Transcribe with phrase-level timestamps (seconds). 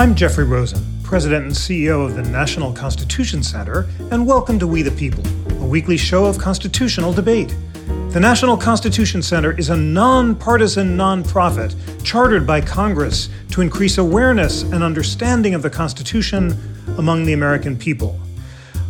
[0.00, 4.80] I'm Jeffrey Rosen, President and CEO of the National Constitution Center, and welcome to We
[4.80, 5.22] the People,
[5.62, 7.54] a weekly show of constitutional debate.
[8.08, 14.82] The National Constitution Center is a nonpartisan nonprofit chartered by Congress to increase awareness and
[14.82, 16.58] understanding of the Constitution
[16.96, 18.18] among the American people.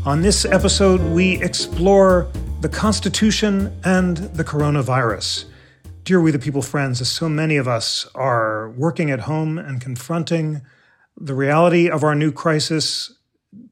[0.06, 2.28] On this episode, we explore
[2.60, 5.46] the Constitution and the coronavirus.
[6.04, 9.80] Dear We the People friends, as so many of us are working at home and
[9.80, 10.60] confronting
[11.16, 13.12] the reality of our new crisis,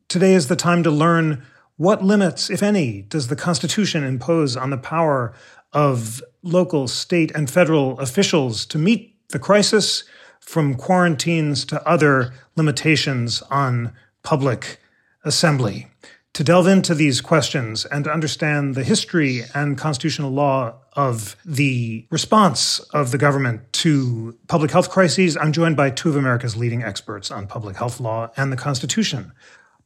[0.09, 1.45] today is the time to learn
[1.77, 5.33] what limits, if any, does the Constitution impose on the power
[5.73, 10.05] of local, state, and federal officials to meet the crisis
[10.41, 14.81] from quarantines to other limitations on public
[15.25, 15.89] assembly.
[16.35, 22.05] To delve into these questions and to understand the history and constitutional law of the
[22.11, 26.83] response of the government to public health crises, I'm joined by two of America's leading
[26.83, 29.31] experts on public health law and the Constitution.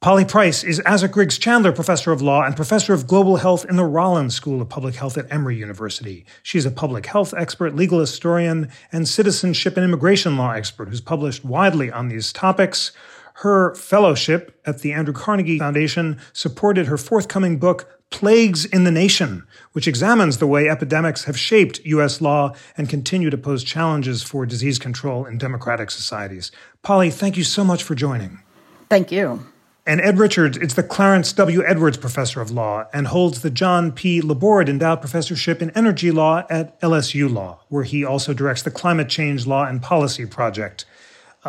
[0.00, 3.76] Polly Price is Asa Griggs Candler Professor of Law and Professor of Global Health in
[3.76, 6.24] the Rollins School of Public Health at Emory University.
[6.42, 11.44] She's a public health expert, legal historian, and citizenship and immigration law expert who's published
[11.44, 12.90] widely on these topics.
[13.34, 19.44] Her fellowship at the Andrew Carnegie Foundation supported her forthcoming book, Plagues in the Nation,
[19.72, 22.20] which examines the way epidemics have shaped U.S.
[22.20, 26.52] law and continue to pose challenges for disease control in democratic societies.
[26.82, 28.40] Polly, thank you so much for joining.
[28.88, 29.44] Thank you.
[29.84, 31.64] And Ed Richards is the Clarence W.
[31.64, 34.20] Edwards Professor of Law and holds the John P.
[34.20, 39.08] Laborde Endowed Professorship in Energy Law at LSU Law, where he also directs the Climate
[39.08, 40.84] Change Law and Policy Project.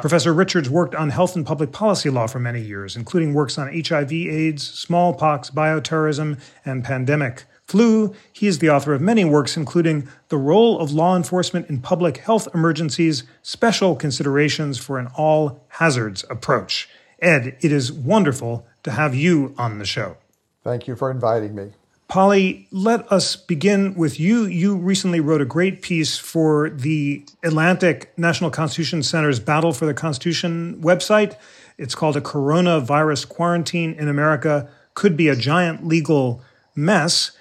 [0.02, 3.72] Professor Richards worked on health and public policy law for many years, including works on
[3.72, 8.13] HIV, AIDS, smallpox, bioterrorism, and pandemic flu.
[8.31, 12.17] He is the author of many works, including The Role of Law Enforcement in Public
[12.17, 16.89] Health Emergencies Special Considerations for an All Hazards Approach.
[17.19, 20.17] Ed, it is wonderful to have you on the show.
[20.63, 21.73] Thank you for inviting me.
[22.08, 24.46] Polly, let us begin with you.
[24.46, 29.94] You recently wrote a great piece for the Atlantic National Constitution Center's Battle for the
[29.94, 31.36] Constitution website.
[31.78, 36.42] It's called A Coronavirus Quarantine in America Could Be a Giant Legal
[36.75, 37.31] Mess.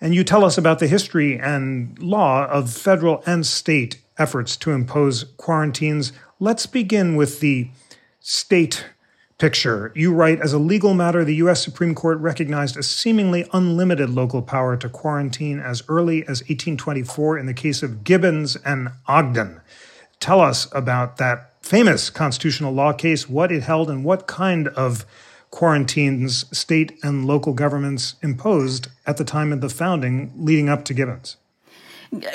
[0.00, 4.72] And you tell us about the history and law of federal and state efforts to
[4.72, 6.12] impose quarantines.
[6.40, 7.70] Let's begin with the
[8.20, 8.84] state
[9.38, 9.92] picture.
[9.94, 11.62] You write As a legal matter, the U.S.
[11.62, 17.46] Supreme Court recognized a seemingly unlimited local power to quarantine as early as 1824 in
[17.46, 19.60] the case of Gibbons and Ogden.
[20.20, 25.06] Tell us about that famous constitutional law case, what it held, and what kind of
[25.50, 30.94] quarantines state and local governments imposed at the time of the founding leading up to
[30.94, 31.36] Gibbons.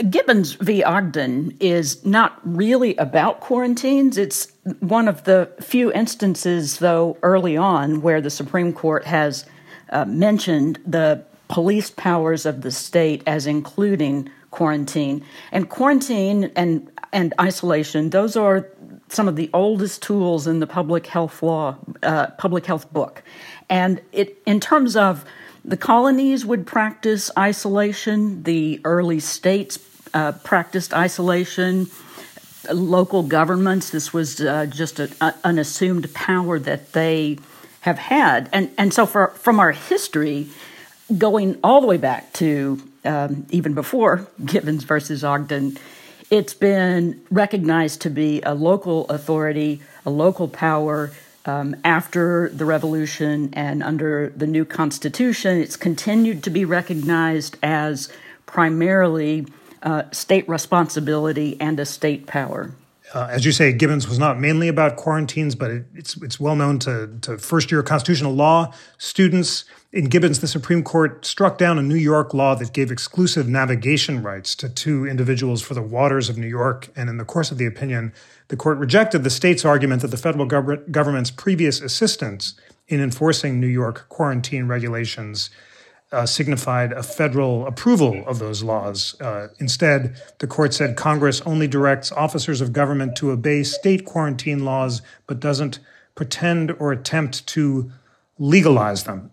[0.10, 0.84] Gibbons v.
[0.84, 4.18] Ogden is not really about quarantines.
[4.18, 4.48] It's
[4.80, 9.46] one of the few instances, though, early on where the Supreme Court has
[9.90, 15.26] uh, mentioned the police powers of the state as including quarantine.
[15.52, 18.68] And quarantine and, and isolation, those are
[19.10, 23.24] some of the oldest tools in the public health law, uh, public health book.
[23.70, 25.26] And it, in terms of
[25.66, 29.80] the colonies would practice isolation, the early states
[30.14, 31.88] uh, practiced isolation,
[32.72, 37.38] local governments, this was uh, just a, a, an assumed power that they
[37.82, 38.50] have had.
[38.54, 40.50] And, and so, for, from our history,
[41.18, 45.78] going all the way back to um, even before Gibbons versus Ogden,
[46.30, 51.12] it's been recognized to be a local authority, a local power
[51.46, 58.10] um, after the revolution and under the new constitution, it's continued to be recognized as
[58.46, 59.46] primarily
[59.82, 62.72] uh, state responsibility and a state power.
[63.14, 66.56] Uh, as you say, Gibbons was not mainly about quarantines, but it, it's it's well
[66.56, 69.66] known to, to first year constitutional law students.
[69.92, 74.24] In Gibbons, the Supreme Court struck down a New York law that gave exclusive navigation
[74.24, 76.90] rights to two individuals for the waters of New York.
[76.96, 78.12] And in the course of the opinion,
[78.48, 82.56] the court rejected the state's argument that the federal gov- government's previous assistance
[82.88, 85.52] in enforcing New York quarantine regulations
[86.14, 89.20] uh, signified a federal approval of those laws.
[89.20, 94.64] Uh, instead, the court said Congress only directs officers of government to obey state quarantine
[94.64, 95.80] laws, but doesn't
[96.16, 97.92] pretend or attempt to
[98.38, 99.32] legalize them.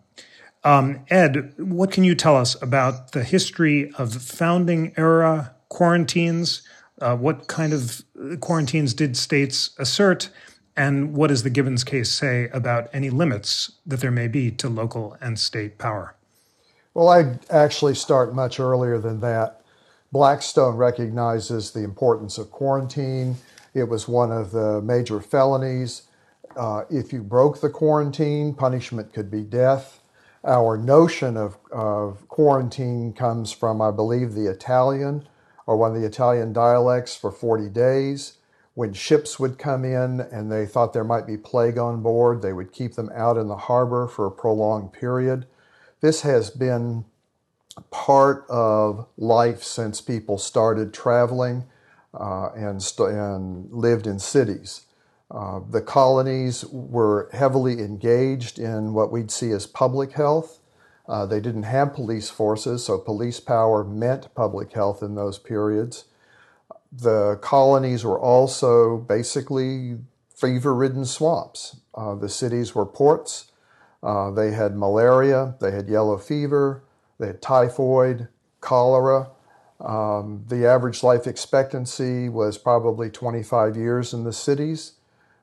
[0.64, 6.62] Um, Ed, what can you tell us about the history of founding era quarantines?
[7.00, 8.02] Uh, what kind of
[8.40, 10.30] quarantines did states assert?
[10.76, 14.68] And what does the Gibbons case say about any limits that there may be to
[14.68, 16.14] local and state power?
[17.00, 19.62] Well, I'd actually start much earlier than that.
[20.12, 23.36] Blackstone recognizes the importance of quarantine.
[23.72, 26.02] It was one of the major felonies
[26.58, 30.00] uh, if you broke the quarantine, punishment could be death.
[30.44, 35.26] Our notion of, of quarantine comes from, I believe, the Italian
[35.66, 38.34] or one of the Italian dialects for 40 days.
[38.74, 42.52] When ships would come in and they thought there might be plague on board, they
[42.52, 45.46] would keep them out in the harbor for a prolonged period.
[46.00, 47.04] This has been
[47.90, 51.64] part of life since people started traveling
[52.14, 54.86] uh, and, st- and lived in cities.
[55.30, 60.58] Uh, the colonies were heavily engaged in what we'd see as public health.
[61.08, 66.04] Uh, they didn't have police forces, so police power meant public health in those periods.
[66.92, 69.98] The colonies were also basically
[70.34, 71.76] fever ridden swamps.
[71.94, 73.49] Uh, the cities were ports.
[74.02, 76.82] Uh, they had malaria, they had yellow fever,
[77.18, 78.28] they had typhoid,
[78.60, 79.30] cholera.
[79.80, 84.92] Um, the average life expectancy was probably 25 years in the cities.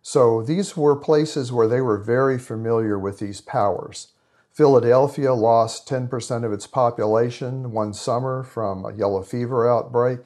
[0.01, 4.13] So these were places where they were very familiar with these powers.
[4.51, 10.19] Philadelphia lost 10% of its population one summer from a yellow fever outbreak.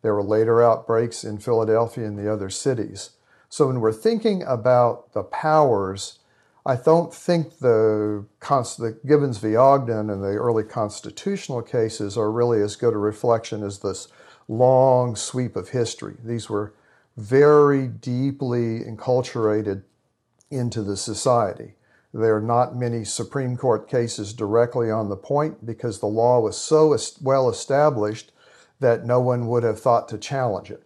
[0.00, 3.10] There were later outbreaks in Philadelphia and the other cities.
[3.50, 6.18] So when we're thinking about the powers,
[6.66, 9.54] I don't think the, the Gibbons v.
[9.54, 14.08] Ogden and the early constitutional cases are really as good a reflection as this
[14.48, 16.14] long sweep of history.
[16.24, 16.72] These were
[17.18, 19.82] very deeply enculturated
[20.50, 21.74] into the society.
[22.14, 26.56] There are not many Supreme Court cases directly on the point because the law was
[26.56, 28.32] so well established
[28.80, 30.83] that no one would have thought to challenge it.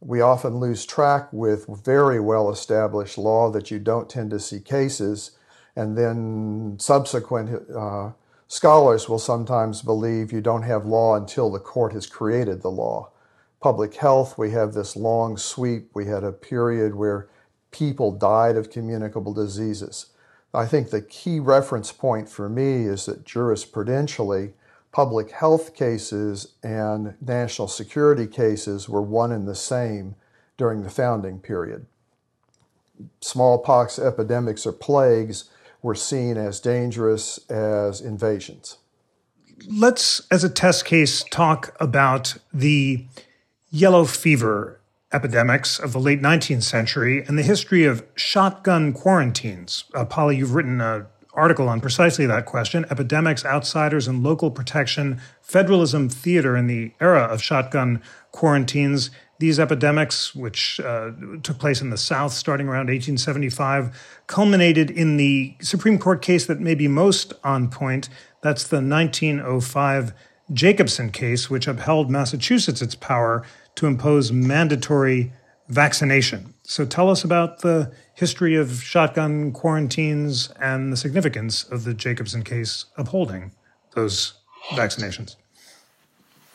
[0.00, 4.60] We often lose track with very well established law that you don't tend to see
[4.60, 5.32] cases,
[5.76, 8.12] and then subsequent uh,
[8.48, 13.10] scholars will sometimes believe you don't have law until the court has created the law.
[13.60, 15.90] Public health, we have this long sweep.
[15.94, 17.28] We had a period where
[17.70, 20.06] people died of communicable diseases.
[20.52, 24.54] I think the key reference point for me is that jurisprudentially,
[24.92, 30.16] public health cases and national security cases were one and the same
[30.56, 31.86] during the founding period.
[33.20, 35.44] Smallpox epidemics or plagues
[35.82, 38.78] were seen as dangerous as invasions.
[39.68, 43.06] Let's, as a test case, talk about the
[43.70, 44.80] yellow fever
[45.12, 49.84] epidemics of the late 19th century and the history of shotgun quarantines.
[49.94, 55.20] Uh, Polly, you've written a article on precisely that question epidemics, outsiders, and local protection,
[55.42, 59.10] federalism theater in the era of shotgun quarantines.
[59.38, 61.12] These epidemics, which uh,
[61.42, 66.60] took place in the South starting around 1875, culminated in the Supreme Court case that
[66.60, 68.08] may be most on point.
[68.42, 70.12] That's the 1905
[70.52, 73.46] Jacobson case, which upheld Massachusetts' power
[73.76, 75.32] to impose mandatory
[75.68, 76.49] vaccination.
[76.70, 82.44] So tell us about the history of shotgun quarantines and the significance of the Jacobson
[82.44, 83.50] case upholding
[83.96, 84.34] those
[84.68, 85.34] vaccinations.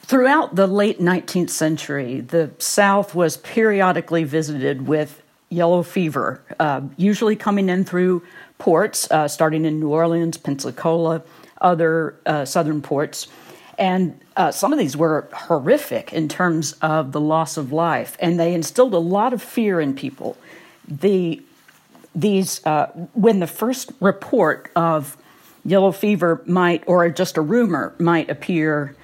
[0.04, 7.36] Throughout the late 19th century, the South was periodically visited with yellow fever, uh, usually
[7.36, 8.24] coming in through
[8.58, 11.24] ports, uh, starting in New Orleans, Pensacola,
[11.60, 13.28] other uh, southern ports.
[13.78, 18.40] And uh, some of these were horrific in terms of the loss of life, and
[18.40, 20.38] they instilled a lot of fear in people.
[20.88, 21.42] The
[22.14, 25.18] these uh, when the first report of
[25.66, 28.96] yellow fever might or just a rumor might appear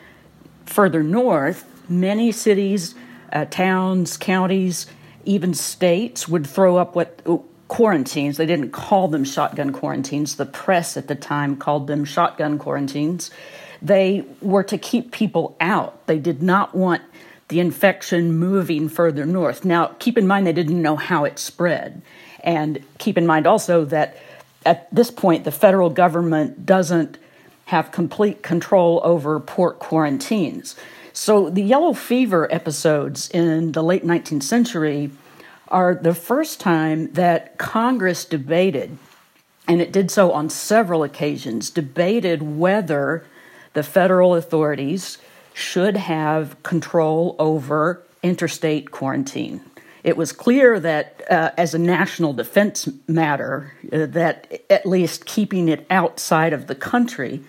[0.65, 2.95] further north, many cities,
[3.33, 4.87] uh, towns, counties,
[5.25, 7.21] even states would throw up what
[7.67, 8.37] quarantines.
[8.37, 10.35] They didn't call them shotgun quarantines.
[10.35, 13.31] The press at the time called them shotgun quarantines
[13.81, 16.05] they were to keep people out.
[16.07, 17.01] They did not want
[17.47, 19.65] the infection moving further north.
[19.65, 22.01] Now, keep in mind they didn't know how it spread.
[22.43, 24.17] And keep in mind also that
[24.65, 27.17] at this point, the federal government doesn't
[27.65, 30.75] have complete control over port quarantines.
[31.13, 35.11] So the yellow fever episodes in the late 19th century
[35.67, 38.97] are the first time that Congress debated,
[39.67, 43.25] and it did so on several occasions, debated whether
[43.73, 45.17] the federal authorities
[45.53, 49.61] should have control over interstate quarantine.
[50.03, 55.69] It was clear that, uh, as a national defense matter, uh, that at least keeping
[55.69, 57.43] it outside of the country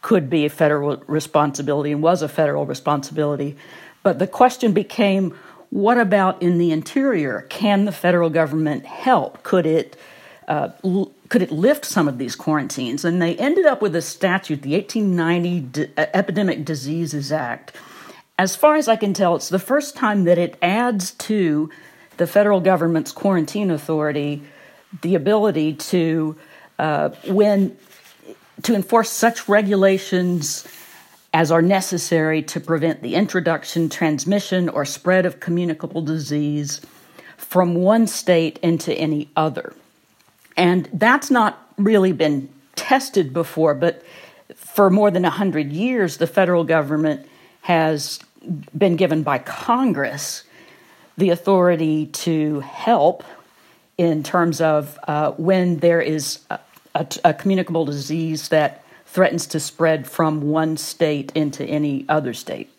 [0.00, 3.56] could be a federal responsibility and was a federal responsibility.
[4.02, 5.36] But the question became
[5.70, 7.44] what about in the interior?
[7.50, 9.42] Can the federal government help?
[9.42, 9.96] Could it
[10.46, 10.70] uh,
[11.28, 13.04] could it lift some of these quarantines?
[13.04, 17.74] And they ended up with a statute, the 1890 D- uh, Epidemic Diseases Act.
[18.38, 21.70] As far as I can tell, it's the first time that it adds to
[22.16, 24.42] the federal government's quarantine authority
[25.02, 26.36] the ability to
[26.78, 27.76] uh, when
[28.62, 30.66] to enforce such regulations
[31.34, 36.80] as are necessary to prevent the introduction, transmission, or spread of communicable disease
[37.36, 39.74] from one state into any other.
[40.58, 44.02] And that's not really been tested before, but
[44.56, 47.26] for more than 100 years, the federal government
[47.62, 48.18] has
[48.76, 50.42] been given by Congress
[51.16, 53.24] the authority to help
[53.96, 56.58] in terms of uh, when there is a,
[56.94, 62.70] a, a communicable disease that threatens to spread from one state into any other state.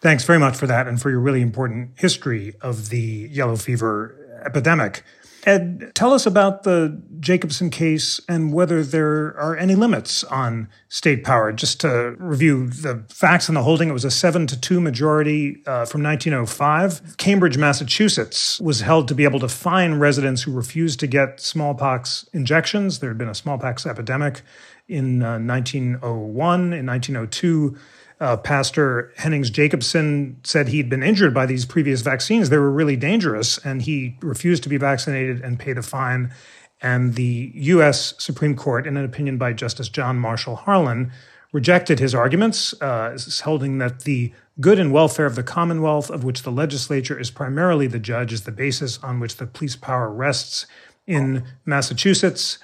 [0.00, 4.14] Thanks very much for that and for your really important history of the yellow fever
[4.44, 5.02] epidemic.
[5.44, 11.24] Ed, tell us about the Jacobson case and whether there are any limits on state
[11.24, 11.52] power.
[11.52, 15.62] Just to review the facts and the holding, it was a seven to two majority
[15.66, 17.16] uh, from 1905.
[17.16, 22.28] Cambridge, Massachusetts was held to be able to fine residents who refused to get smallpox
[22.32, 22.98] injections.
[22.98, 24.42] There had been a smallpox epidemic
[24.88, 26.72] in uh, 1901.
[26.72, 27.76] In 1902,
[28.20, 32.50] uh, Pastor Hennings Jacobson said he'd been injured by these previous vaccines.
[32.50, 36.32] They were really dangerous, and he refused to be vaccinated and paid a fine.
[36.80, 38.14] And the U.S.
[38.18, 41.12] Supreme Court, in an opinion by Justice John Marshall Harlan,
[41.52, 46.42] rejected his arguments, uh, holding that the good and welfare of the Commonwealth, of which
[46.42, 50.66] the legislature is primarily the judge, is the basis on which the police power rests
[51.06, 52.58] in Massachusetts.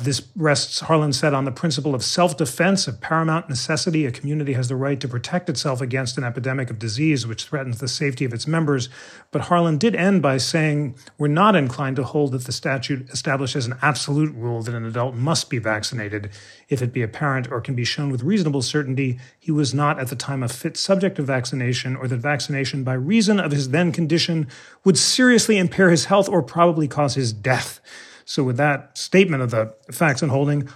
[0.00, 4.06] This rests, Harlan said, on the principle of self defense, of paramount necessity.
[4.06, 7.80] A community has the right to protect itself against an epidemic of disease which threatens
[7.80, 8.88] the safety of its members.
[9.32, 13.66] But Harlan did end by saying, We're not inclined to hold that the statute establishes
[13.66, 16.30] an absolute rule that an adult must be vaccinated
[16.68, 20.08] if it be apparent or can be shown with reasonable certainty he was not at
[20.08, 23.90] the time a fit subject of vaccination or that vaccination by reason of his then
[23.90, 24.46] condition
[24.84, 27.80] would seriously impair his health or probably cause his death.
[28.28, 30.68] So, with that statement of the facts and holding,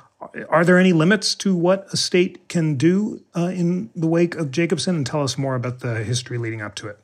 [0.49, 4.51] are there any limits to what a state can do uh, in the wake of
[4.51, 4.97] Jacobson?
[4.97, 6.99] And tell us more about the history leading up to it.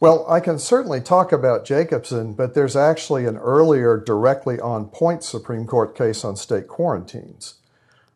[0.00, 5.22] Well, I can certainly talk about Jacobson, but there's actually an earlier, directly on point
[5.22, 7.56] Supreme Court case on state quarantines.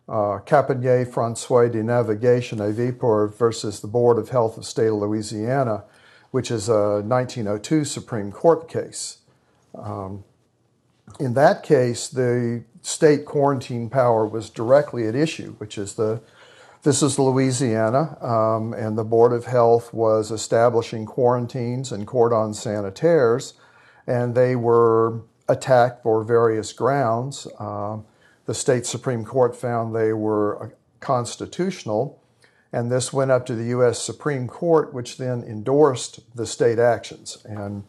[0.09, 4.95] Uh, Compagnie Française de Navigation et Vapeur versus the Board of Health of State of
[4.95, 5.85] Louisiana,
[6.31, 9.19] which is a 1902 Supreme Court case.
[9.75, 10.25] Um,
[11.19, 16.21] in that case, the state quarantine power was directly at issue, which is the
[16.85, 23.55] this is Louisiana, um, and the Board of Health was establishing quarantines and cordon sanitaires,
[24.07, 27.49] and they were attacked for various grounds.
[27.59, 27.99] Uh,
[28.47, 32.23] the state Supreme Court found they were constitutional,
[32.73, 34.01] and this went up to the U.S.
[34.01, 37.83] Supreme Court, which then endorsed the state actions and,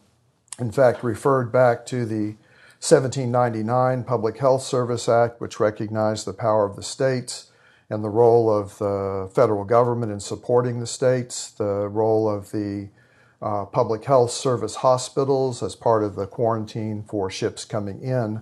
[0.58, 2.34] in fact, referred back to the
[2.80, 7.52] 1799 Public Health Service Act, which recognized the power of the states
[7.90, 12.88] and the role of the federal government in supporting the states, the role of the
[13.42, 18.40] uh, public health service hospitals as part of the quarantine for ships coming in.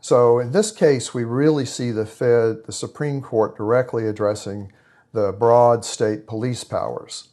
[0.00, 4.72] So in this case, we really see the Fed, the Supreme Court directly addressing
[5.12, 7.28] the broad state police powers.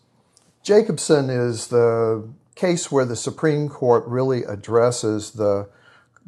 [0.62, 5.68] Jacobson is the case where the Supreme Court really addresses the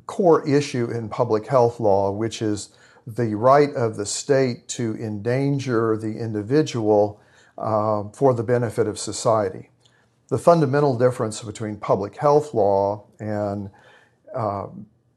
[0.05, 2.69] core issue in public health law, which is
[3.07, 7.21] the right of the state to endanger the individual
[7.57, 9.69] uh, for the benefit of society.
[10.27, 13.69] The fundamental difference between public health law and
[14.35, 14.67] uh,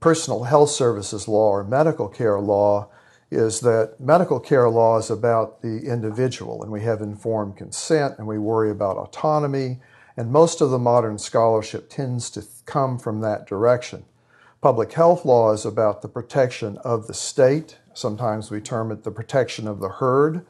[0.00, 2.88] personal health services law or medical care law
[3.30, 8.26] is that medical care law is about the individual, and we have informed consent and
[8.26, 9.80] we worry about autonomy,
[10.16, 14.04] and most of the modern scholarship tends to come from that direction.
[14.60, 17.78] Public health law is about the protection of the state.
[17.94, 20.44] Sometimes we term it the protection of the herd.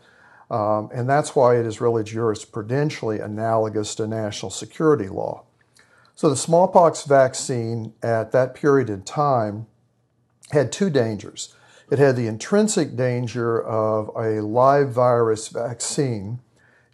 [0.51, 5.45] Um, and that's why it is really jurisprudentially analogous to national security law.
[6.15, 9.67] So the smallpox vaccine at that period in time
[10.53, 11.55] had two dangers.
[11.91, 16.41] It had the intrinsic danger of a live virus vaccine,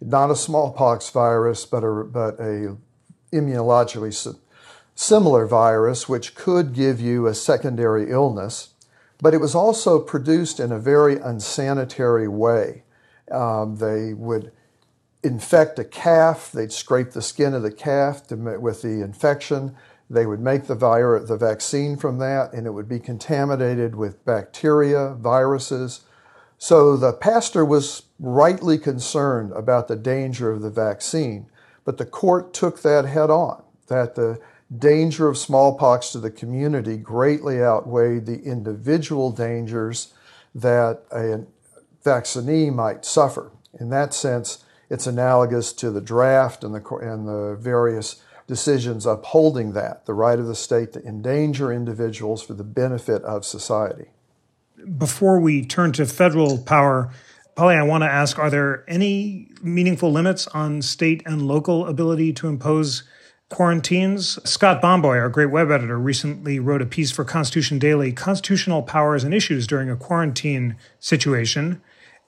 [0.01, 2.77] not a smallpox virus, but a, but a
[3.31, 4.13] immunologically
[4.95, 8.69] similar virus, which could give you a secondary illness,
[9.21, 12.83] but it was also produced in a very unsanitary way.
[13.31, 14.51] Um, they would
[15.21, 19.75] infect a calf, they'd scrape the skin of the calf to, with the infection.
[20.09, 24.23] They would make the, virus, the vaccine from that, and it would be contaminated with
[24.23, 26.01] bacteria, viruses.
[26.57, 31.47] So the pastor was rightly concerned about the danger of the vaccine,
[31.83, 34.39] but the court took that head on, that the
[34.75, 40.13] danger of smallpox to the community greatly outweighed the individual dangers
[40.53, 41.45] that a
[42.03, 43.51] vaccinee might suffer.
[43.79, 49.73] In that sense, it's analogous to the draft and the, and the various decisions upholding
[49.73, 54.09] that, the right of the state to endanger individuals for the benefit of society.
[54.97, 57.11] Before we turn to federal power,
[57.55, 62.33] Polly, I want to ask Are there any meaningful limits on state and local ability
[62.33, 63.03] to impose
[63.49, 64.39] quarantines?
[64.49, 69.23] Scott Bomboy, our great web editor, recently wrote a piece for Constitution Daily Constitutional Powers
[69.23, 71.81] and Issues During a Quarantine Situation.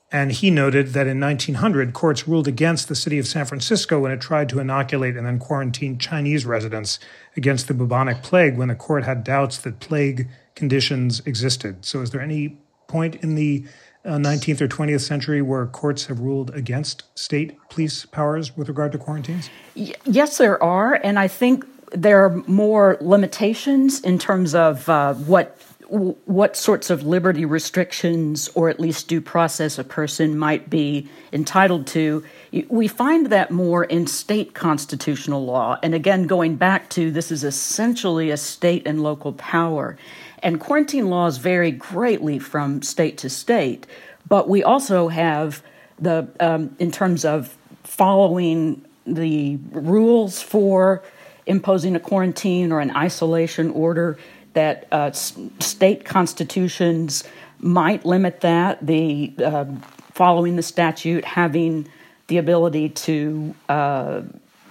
[0.09, 4.11] And he noted that in 1900, courts ruled against the city of San Francisco when
[4.11, 6.97] it tried to inoculate and then quarantine Chinese residents
[7.35, 11.83] against the bubonic plague when the court had doubts that plague conditions existed.
[11.83, 12.57] So, is there any
[12.87, 13.65] point in the
[14.11, 18.97] 19th or 20th century where courts have ruled against state police powers with regard to
[18.97, 19.49] quarantines?
[19.75, 20.95] Yes, there are.
[21.03, 25.57] And I think there are more limitations in terms of uh, what
[25.89, 31.87] what sorts of liberty restrictions or at least due process a person might be entitled
[31.87, 32.23] to.
[32.67, 35.79] We find that more in state constitutional law.
[35.81, 39.97] And again, going back to this is essentially a state and local power.
[40.43, 43.87] And quarantine laws vary greatly from state to state,
[44.27, 45.63] but we also have
[45.99, 51.01] the, um, in terms of following the rules for
[51.45, 54.17] imposing a quarantine or an isolation order,
[54.53, 57.23] that uh, s- state constitutions
[57.59, 58.85] might limit that.
[58.85, 59.65] The uh,
[60.13, 61.87] following the statute, having
[62.27, 64.21] the ability to uh,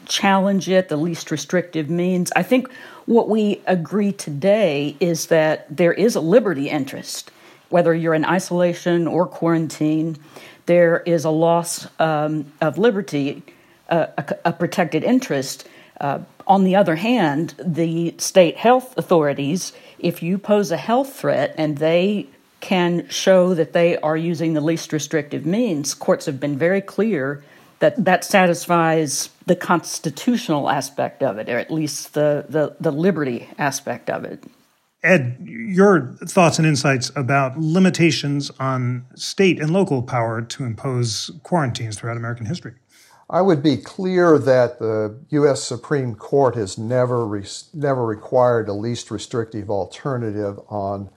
[0.07, 2.33] challenge it, the least restrictive means.
[2.35, 2.71] I think
[3.07, 7.31] what we agree today is that there is a liberty interest,
[7.69, 10.17] whether you're in isolation or quarantine,
[10.67, 13.43] there is a loss um, of liberty,
[13.89, 15.69] uh, a, a, protected interest.
[16.01, 21.55] Uh, on the other hand, the state health authorities, if you pose a health threat
[21.57, 22.27] and they
[22.61, 27.43] can show that they are using the least restrictive means, courts have been very clear
[27.79, 33.49] that that satisfies the constitutional aspect of it, or at least the, the, the liberty
[33.59, 34.45] aspect of it.
[35.03, 41.99] Ed, your thoughts and insights about limitations on state and local power to impose quarantines
[41.99, 42.75] throughout American history.
[43.29, 45.63] I would be clear that the U.S.
[45.63, 51.11] Supreme Court has never re- never required a least restrictive alternative on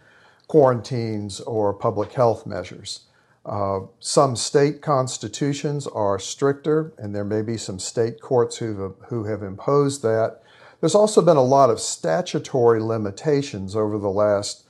[0.47, 3.01] quarantines or public health measures.
[3.45, 9.23] Uh, some state constitutions are stricter, and there may be some state courts who who
[9.25, 10.41] have imposed that.
[10.81, 14.65] There's also been a lot of statutory limitations over the last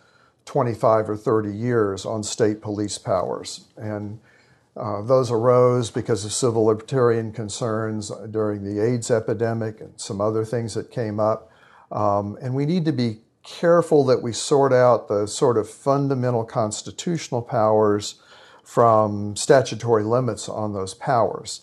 [0.45, 4.19] 25 or 30 years on state police powers, and
[4.77, 10.45] uh, those arose because of civil libertarian concerns during the AIDS epidemic and some other
[10.45, 11.51] things that came up.
[11.91, 16.45] Um, and we need to be careful that we sort out the sort of fundamental
[16.45, 18.21] constitutional powers
[18.69, 21.61] from statutory limits on those powers.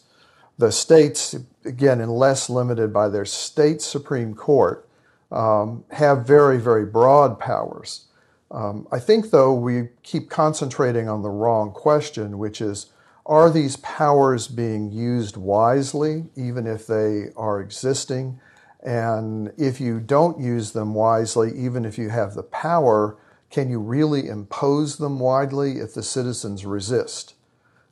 [0.58, 4.88] The states, again, unless limited by their state Supreme Court,
[5.30, 8.06] um, have very, very broad powers.
[8.50, 12.86] Um, I think, though, we keep concentrating on the wrong question, which is
[13.24, 18.40] are these powers being used wisely, even if they are existing?
[18.82, 23.16] And if you don't use them wisely, even if you have the power,
[23.56, 27.32] can you really impose them widely if the citizens resist?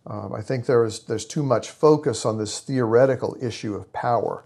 [0.07, 4.45] Um, I think there is there's too much focus on this theoretical issue of power.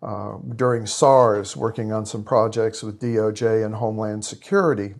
[0.00, 4.94] Uh, during SARS, working on some projects with DOJ and Homeland Security,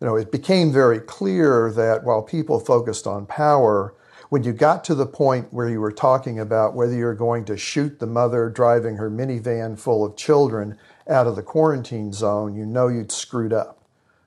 [0.00, 3.94] you know, it became very clear that while people focused on power,
[4.30, 7.56] when you got to the point where you were talking about whether you're going to
[7.56, 10.76] shoot the mother driving her minivan full of children
[11.08, 13.78] out of the quarantine zone, you know you'd screwed up.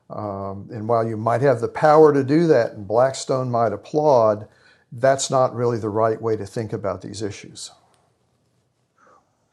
[0.09, 4.47] Um, and while you might have the power to do that and Blackstone might applaud,
[4.91, 7.71] that's not really the right way to think about these issues.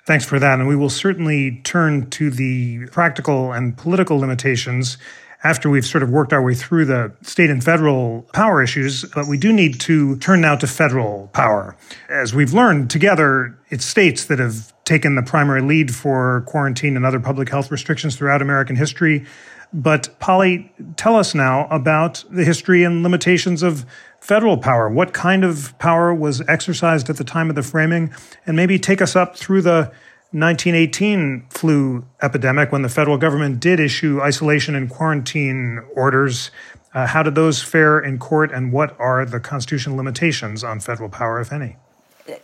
[0.05, 0.59] Thanks for that.
[0.59, 4.99] And we will certainly turn to the practical and political limitations
[5.45, 9.05] after we've sort of worked our way through the state and federal power issues.
[9.15, 11.77] But we do need to turn now to federal power.
[12.09, 17.07] As we've learned together, it's states that have taken the primary lead for quarantine and
[17.07, 19.25] other public health restrictions throughout American history.
[19.73, 23.87] But Polly, tell us now about the history and limitations of
[24.21, 24.89] federal power.
[24.89, 28.15] What kind of power was exercised at the time of the framing?
[28.47, 29.91] And maybe take us up through the
[30.33, 36.51] 1918 flu epidemic when the federal government did issue isolation and quarantine orders.
[36.95, 41.09] Uh, how did those fare in court, and what are the constitutional limitations on federal
[41.09, 41.77] power, if any?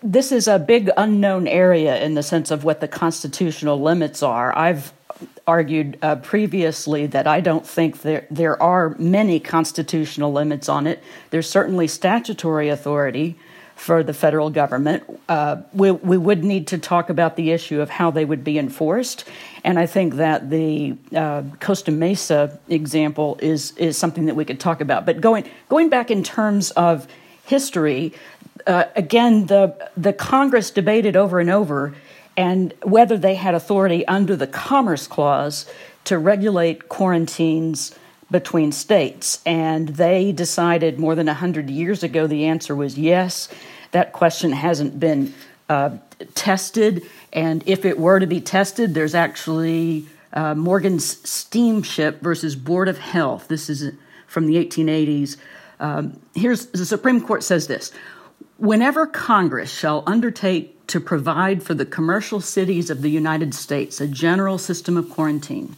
[0.03, 4.57] this is a big unknown area in the sense of what the constitutional limits are.
[4.57, 4.93] I've
[5.49, 11.03] argued uh, previously that I don't think there there are many constitutional limits on it.
[11.31, 13.37] There's certainly statutory authority
[13.75, 15.05] for the federal government.
[15.29, 18.59] Uh, we, we would need to talk about the issue of how they would be
[18.59, 19.25] enforced,
[19.65, 24.61] and I think that the uh, Costa Mesa example is is something that we could
[24.61, 25.07] talk about.
[25.07, 27.09] But going going back in terms of
[27.47, 28.13] history,
[28.67, 31.95] uh, again, the the Congress debated over and over,
[32.39, 35.67] and whether they had authority under the Commerce Clause
[36.05, 37.93] to regulate quarantines
[38.31, 39.41] between states.
[39.45, 43.49] And they decided more than 100 years ago the answer was yes.
[43.91, 45.35] That question hasn't been
[45.69, 45.99] uh,
[46.37, 47.03] tested.
[47.33, 52.99] And if it were to be tested, there's actually uh, Morgan's Steamship versus Board of
[52.99, 53.49] Health.
[53.49, 53.93] This is
[54.29, 55.39] from the 1880s.
[55.81, 57.93] Um, here's the Supreme Court says this
[58.59, 64.09] Whenever Congress shall undertake to provide for the commercial cities of the United States a
[64.09, 65.77] general system of quarantine,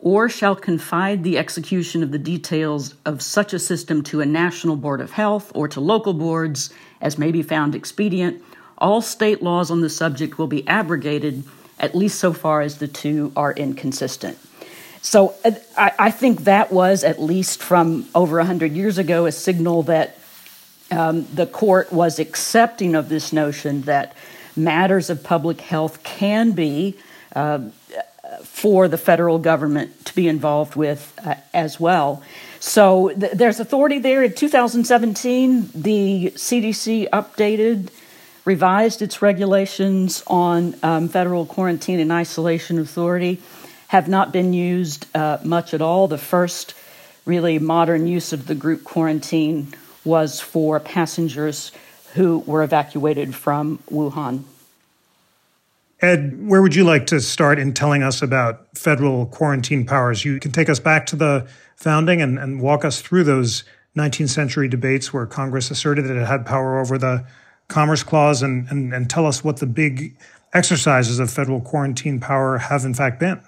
[0.00, 4.76] or shall confide the execution of the details of such a system to a national
[4.76, 6.70] board of health or to local boards
[7.02, 8.42] as may be found expedient,
[8.78, 11.44] all state laws on the subject will be abrogated,
[11.78, 14.38] at least so far as the two are inconsistent.
[15.02, 15.34] So
[15.76, 20.18] I, I think that was, at least from over 100 years ago, a signal that
[20.90, 24.14] um, the court was accepting of this notion that
[24.56, 26.96] matters of public health can be
[27.34, 27.60] uh,
[28.42, 32.22] for the federal government to be involved with uh, as well.
[32.60, 34.22] So th- there's authority there.
[34.22, 37.90] In 2017, the CDC updated,
[38.44, 43.42] revised its regulations on um, federal quarantine and isolation authority,
[43.88, 46.08] have not been used uh, much at all.
[46.08, 46.74] The first
[47.24, 49.74] really modern use of the group quarantine
[50.06, 51.72] was for passengers
[52.14, 54.44] who were evacuated from Wuhan.
[56.00, 60.24] Ed, where would you like to start in telling us about federal quarantine powers?
[60.24, 63.64] You can take us back to the founding and, and walk us through those
[63.96, 67.26] 19th century debates where Congress asserted that it had power over the
[67.68, 70.16] Commerce Clause and, and, and tell us what the big
[70.52, 73.40] exercises of federal quarantine power have in fact been.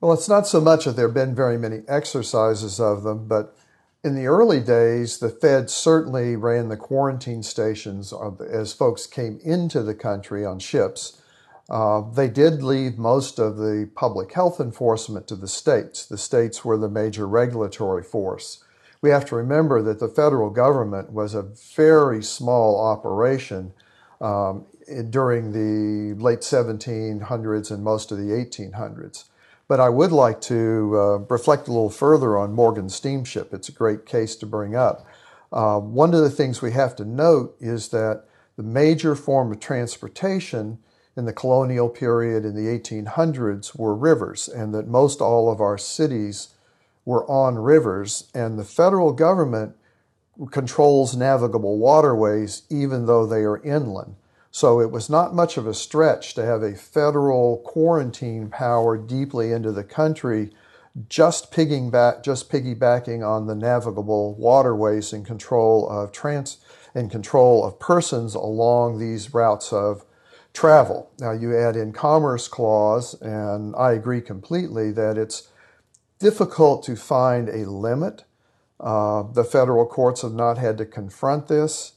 [0.00, 3.56] Well, it's not so much that there have been very many exercises of them, but
[4.02, 8.14] in the early days, the Fed certainly ran the quarantine stations
[8.50, 11.20] as folks came into the country on ships.
[11.68, 16.06] Uh, they did leave most of the public health enforcement to the states.
[16.06, 18.64] The states were the major regulatory force.
[19.02, 21.42] We have to remember that the federal government was a
[21.76, 23.72] very small operation
[24.20, 24.66] um,
[25.10, 29.24] during the late 1700s and most of the 1800s.
[29.70, 33.54] But I would like to uh, reflect a little further on Morgan Steamship.
[33.54, 35.06] It's a great case to bring up.
[35.52, 38.24] Uh, one of the things we have to note is that
[38.56, 40.80] the major form of transportation
[41.16, 45.78] in the colonial period in the 1800s were rivers, and that most all of our
[45.78, 46.48] cities
[47.04, 49.76] were on rivers, and the federal government
[50.50, 54.16] controls navigable waterways even though they are inland.
[54.50, 59.52] So it was not much of a stretch to have a federal quarantine power deeply
[59.52, 60.50] into the country,
[61.08, 66.58] just piggybacking, just piggybacking on the navigable waterways and control of trans
[66.94, 70.04] and control of persons along these routes of
[70.52, 71.10] travel.
[71.20, 75.48] Now, you add in Commerce Clause, and I agree completely that it's
[76.18, 78.24] difficult to find a limit.
[78.80, 81.92] Uh, the federal courts have not had to confront this.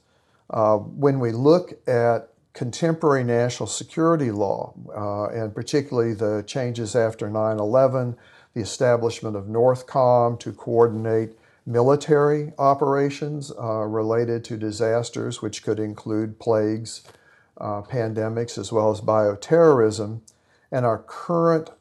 [0.52, 7.30] Uh, when we look at contemporary national security law, uh, and particularly the changes after
[7.30, 8.16] 9 11,
[8.54, 16.40] the establishment of NORTHCOM to coordinate military operations uh, related to disasters, which could include
[16.40, 17.02] plagues,
[17.58, 20.22] uh, pandemics as well as bioterrorism,
[20.72, 21.72] and our current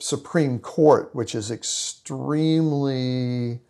[0.00, 3.60] Supreme Court, which is extremely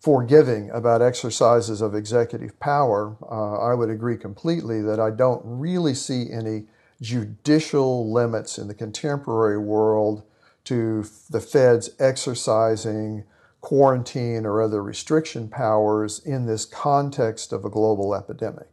[0.00, 5.94] forgiving about exercises of executive power, uh, I would agree completely that I don't really
[5.94, 6.66] see any
[7.00, 10.22] judicial limits in the contemporary world
[10.64, 13.24] to the feds exercising
[13.60, 18.68] quarantine or other restriction powers in this context of a global epidemic.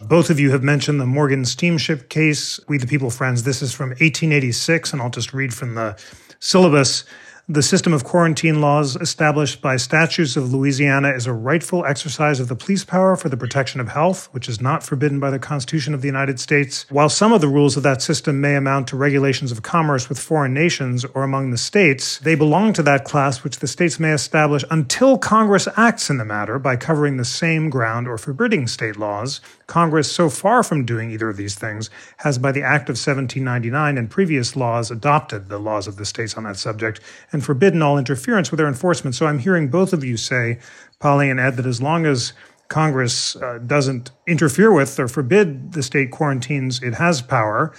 [0.00, 2.58] Both of you have mentioned the Morgan steamship case.
[2.68, 6.00] We the People Friends, this is from 1886, and I'll just read from the
[6.38, 7.04] syllabus.
[7.50, 12.46] The system of quarantine laws established by statutes of Louisiana is a rightful exercise of
[12.46, 15.92] the police power for the protection of health, which is not forbidden by the Constitution
[15.92, 16.86] of the United States.
[16.90, 20.20] While some of the rules of that system may amount to regulations of commerce with
[20.20, 24.12] foreign nations or among the states, they belong to that class which the states may
[24.12, 28.96] establish until Congress acts in the matter by covering the same ground or forbidding state
[28.96, 29.40] laws.
[29.66, 33.98] Congress, so far from doing either of these things, has by the Act of 1799
[33.98, 37.00] and previous laws adopted the laws of the states on that subject
[37.32, 39.14] and forbidden all interference with their enforcement.
[39.14, 40.58] So I'm hearing both of you say,
[40.98, 42.32] Polly and Ed, that as long as
[42.68, 47.72] Congress uh, doesn't interfere with or forbid the state quarantines, it has power.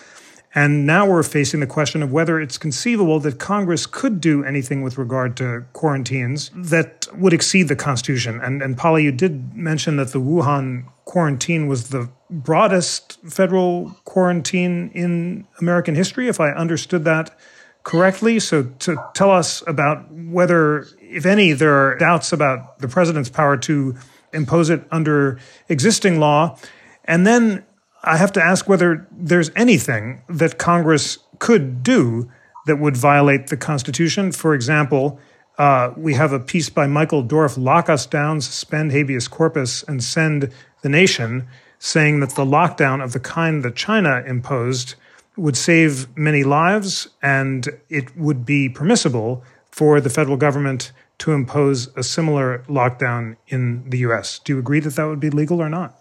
[0.53, 4.81] And now we're facing the question of whether it's conceivable that Congress could do anything
[4.81, 8.41] with regard to quarantines that would exceed the Constitution.
[8.41, 14.91] And, and Polly, you did mention that the Wuhan quarantine was the broadest federal quarantine
[14.93, 17.37] in American history, if I understood that
[17.83, 18.39] correctly.
[18.39, 23.57] So, to tell us about whether, if any, there are doubts about the president's power
[23.57, 23.95] to
[24.33, 25.39] impose it under
[25.69, 26.57] existing law.
[27.05, 27.65] And then
[28.03, 32.31] I have to ask whether there's anything that Congress could do
[32.65, 34.31] that would violate the Constitution.
[34.31, 35.19] For example,
[35.57, 40.03] uh, we have a piece by Michael Dorf, Lock Us Down, Suspend Habeas Corpus, and
[40.03, 41.47] Send the Nation,
[41.79, 44.95] saying that the lockdown of the kind that China imposed
[45.41, 51.89] would save many lives and it would be permissible for the federal government to impose
[51.97, 54.39] a similar lockdown in the US.
[54.39, 55.97] Do you agree that that would be legal or not?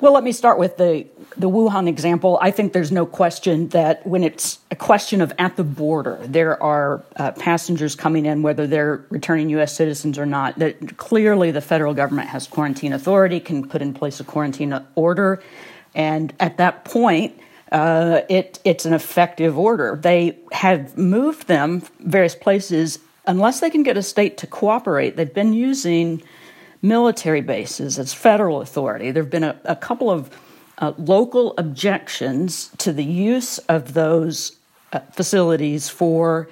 [0.00, 1.06] Well, let me start with the,
[1.38, 2.38] the Wuhan example.
[2.42, 6.62] I think there's no question that when it's a question of at the border, there
[6.62, 9.74] are uh, passengers coming in, whether they're returning U.S.
[9.74, 14.20] citizens or not, that clearly the federal government has quarantine authority, can put in place
[14.20, 15.42] a quarantine order.
[15.94, 17.40] And at that point,
[17.72, 19.98] uh, it, it's an effective order.
[20.00, 25.16] They have moved them various places unless they can get a state to cooperate.
[25.16, 26.22] They've been using
[26.82, 29.10] military bases as federal authority.
[29.10, 30.30] There have been a, a couple of
[30.78, 34.56] uh, local objections to the use of those
[34.92, 36.48] uh, facilities for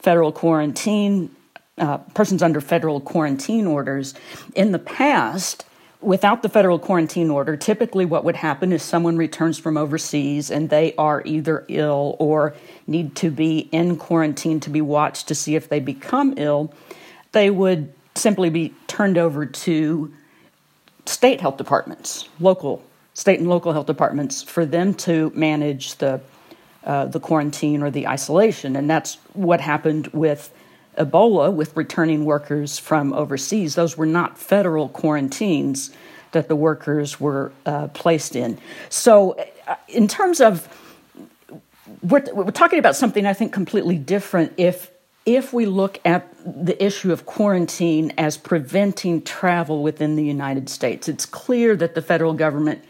[0.00, 1.34] federal quarantine,
[1.78, 4.14] uh, persons under federal quarantine orders.
[4.54, 5.64] In the past,
[6.00, 10.70] without the federal quarantine order, typically what would happen is someone returns from overseas and
[10.70, 12.54] they are either ill or
[12.86, 16.72] need to be in quarantine to be watched to see if they become ill.
[17.32, 20.12] They would simply be turned over to
[21.06, 22.82] state health departments, local
[23.14, 26.20] state and local health departments, for them to manage the
[26.82, 30.50] uh, the quarantine or the isolation, and that's what happened with
[30.96, 33.74] Ebola with returning workers from overseas.
[33.74, 35.90] Those were not federal quarantines
[36.32, 38.58] that the workers were uh, placed in.
[38.88, 40.68] So, uh, in terms of
[42.02, 44.90] we're, we're talking about something I think completely different if
[45.26, 51.08] if we look at the issue of quarantine as preventing travel within the United States,
[51.08, 52.82] it's clear that the federal government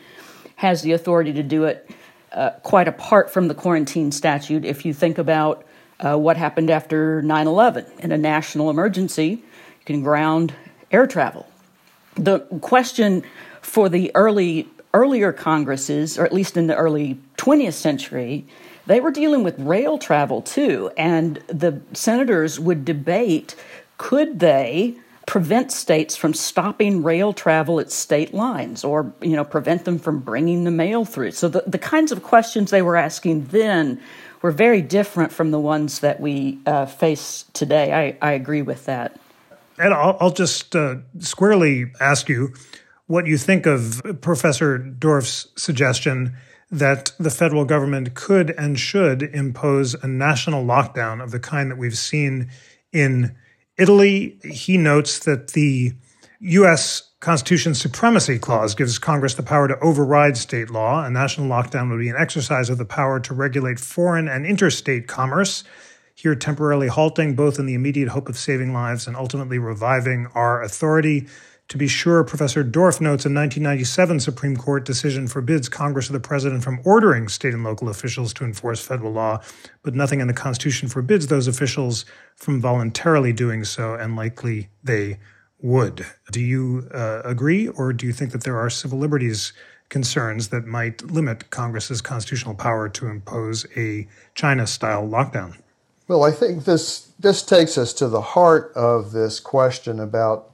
[0.56, 1.90] has the authority to do it
[2.32, 4.64] uh, quite apart from the quarantine statute.
[4.64, 5.64] If you think about
[6.00, 10.52] uh, what happened after 9 11 in a national emergency, you can ground
[10.90, 11.46] air travel.
[12.14, 13.22] The question
[13.60, 18.44] for the early earlier Congresses, or at least in the early 20th century,
[18.86, 23.54] they were dealing with rail travel too, and the senators would debate
[23.98, 29.84] could they prevent states from stopping rail travel at state lines or you know prevent
[29.84, 33.44] them from bringing the mail through so the, the kinds of questions they were asking
[33.46, 34.00] then
[34.42, 38.86] were very different from the ones that we uh, face today I, I agree with
[38.86, 39.18] that
[39.78, 42.54] and i'll, I'll just uh, squarely ask you
[43.06, 46.36] what you think of professor dorf's suggestion
[46.70, 51.78] that the federal government could and should impose a national lockdown of the kind that
[51.78, 52.48] we've seen
[52.92, 53.34] in
[53.76, 54.38] Italy.
[54.44, 55.92] He notes that the
[56.40, 57.09] U.S.
[57.20, 61.04] Constitution Supremacy Clause gives Congress the power to override state law.
[61.04, 65.06] A national lockdown would be an exercise of the power to regulate foreign and interstate
[65.06, 65.62] commerce,
[66.14, 70.62] here temporarily halting both in the immediate hope of saving lives and ultimately reviving our
[70.62, 71.26] authority.
[71.68, 76.20] To be sure, Professor Dorf notes a 1997 Supreme Court decision forbids Congress or the
[76.20, 79.42] President from ordering state and local officials to enforce federal law,
[79.82, 82.06] but nothing in the Constitution forbids those officials
[82.36, 85.18] from voluntarily doing so, and likely they
[85.62, 86.06] would.
[86.32, 89.52] Do you uh, agree, or do you think that there are civil liberties
[89.88, 95.56] concerns that might limit Congress's constitutional power to impose a China style lockdown?
[96.08, 100.50] Well, I think this this takes us to the heart of this question about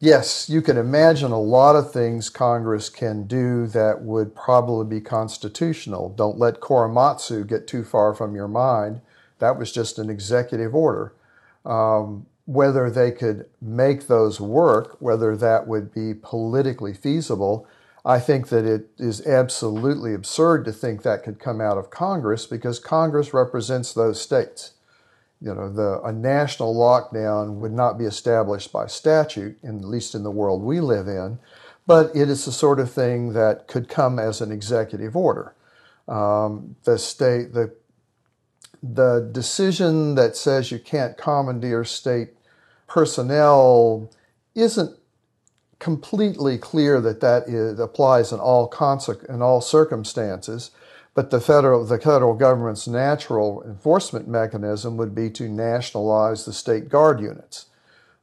[0.00, 5.00] yes, you can imagine a lot of things Congress can do that would probably be
[5.00, 6.08] constitutional.
[6.08, 9.00] Don't let Korematsu get too far from your mind.
[9.38, 11.14] That was just an executive order.
[11.64, 17.66] Um, whether they could make those work, whether that would be politically feasible,
[18.04, 22.46] I think that it is absolutely absurd to think that could come out of Congress
[22.46, 24.72] because Congress represents those states.
[25.40, 30.14] You know, the, a national lockdown would not be established by statute, in, at least
[30.14, 31.38] in the world we live in,
[31.86, 35.54] but it is the sort of thing that could come as an executive order.
[36.06, 37.72] Um, the state, the
[38.82, 42.30] the decision that says you can't commandeer state
[42.92, 44.10] personnel
[44.54, 44.98] isn't
[45.78, 50.70] completely clear that that is, applies in all conse- in all circumstances.
[51.14, 56.90] But the federal the federal government's natural enforcement mechanism would be to nationalize the state
[56.90, 57.66] guard units,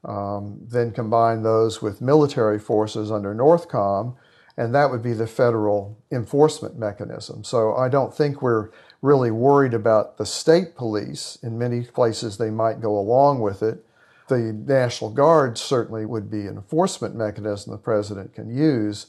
[0.06, 4.16] um, then combine those with military forces under Northcom,
[4.56, 7.44] and that would be the federal enforcement mechanism.
[7.44, 8.70] So I don't think we're
[9.02, 11.40] really worried about the state police.
[11.42, 13.84] In many places, they might go along with it
[14.30, 19.08] the National Guard certainly would be an enforcement mechanism the president can use,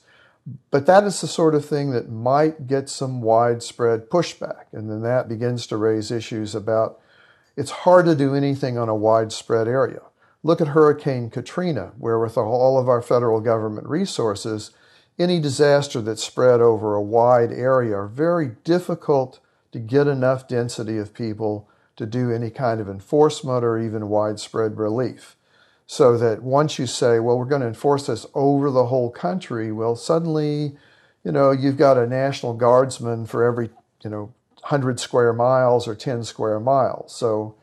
[0.70, 4.64] but that is the sort of thing that might get some widespread pushback.
[4.72, 7.00] And then that begins to raise issues about
[7.56, 10.00] it's hard to do anything on a widespread area.
[10.42, 14.70] Look at Hurricane Katrina, where with all of our federal government resources,
[15.18, 19.40] any disaster that's spread over a wide area are very difficult
[19.72, 21.68] to get enough density of people
[22.00, 25.36] to do any kind of enforcement or even widespread relief.
[25.86, 29.70] So that once you say, well, we're going to enforce this over the whole country,
[29.70, 30.78] well, suddenly,
[31.22, 33.68] you know, you've got a National Guardsman for every,
[34.02, 37.14] you know, 100 square miles or 10 square miles.
[37.14, 37.54] So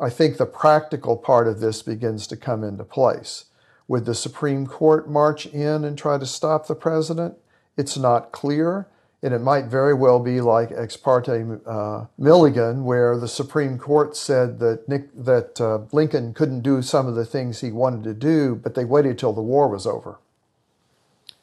[0.00, 3.44] I think the practical part of this begins to come into place.
[3.86, 7.36] Would the Supreme Court march in and try to stop the president?
[7.76, 8.88] It's not clear.
[9.22, 14.16] And it might very well be like ex parte uh, Milligan, where the Supreme Court
[14.16, 18.14] said that Nick, that uh, Lincoln couldn't do some of the things he wanted to
[18.14, 20.18] do, but they waited till the war was over.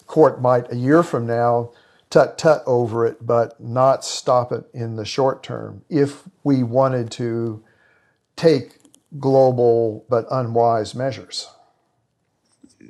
[0.08, 1.70] Court might a year from now
[2.10, 7.12] tut tut over it, but not stop it in the short term if we wanted
[7.12, 7.64] to
[8.36, 8.78] take
[9.20, 11.50] global but unwise measures.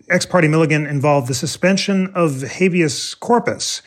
[0.10, 3.82] Ex parte Milligan involved the suspension of habeas corpus.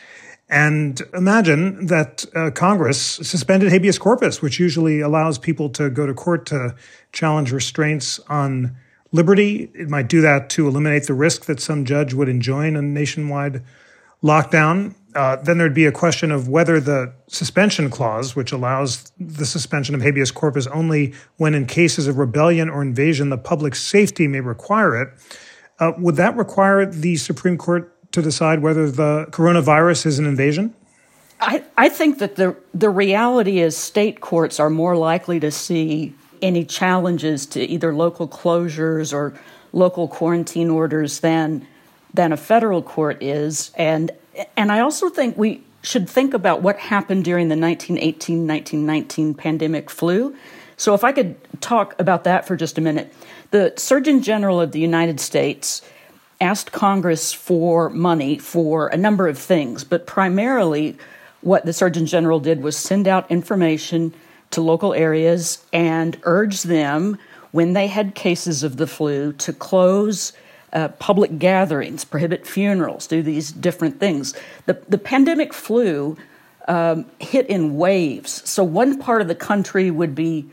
[0.51, 6.13] And imagine that uh, Congress suspended habeas corpus, which usually allows people to go to
[6.13, 6.75] court to
[7.13, 8.75] challenge restraints on
[9.13, 9.71] liberty.
[9.73, 13.63] It might do that to eliminate the risk that some judge would enjoin a nationwide
[14.21, 14.93] lockdown.
[15.15, 19.95] Uh, then there'd be a question of whether the suspension clause, which allows the suspension
[19.95, 24.41] of habeas corpus only when in cases of rebellion or invasion the public safety may
[24.41, 25.13] require it,
[25.79, 30.73] uh, would that require the Supreme Court to decide whether the coronavirus is an invasion?
[31.39, 36.13] I, I think that the the reality is state courts are more likely to see
[36.41, 39.33] any challenges to either local closures or
[39.73, 41.67] local quarantine orders than
[42.13, 44.11] than a federal court is and
[44.55, 50.35] and I also think we should think about what happened during the 1918-1919 pandemic flu.
[50.77, 53.13] So if I could talk about that for just a minute.
[53.51, 55.81] The Surgeon General of the United States
[56.41, 60.97] asked Congress for money for a number of things, but primarily
[61.41, 64.13] what the Surgeon General did was send out information
[64.49, 67.17] to local areas and urge them,
[67.51, 70.33] when they had cases of the flu, to close
[70.73, 74.33] uh, public gatherings, prohibit funerals, do these different things.
[74.65, 76.17] The, the pandemic flu
[76.67, 78.49] um, hit in waves.
[78.49, 80.49] So one part of the country would be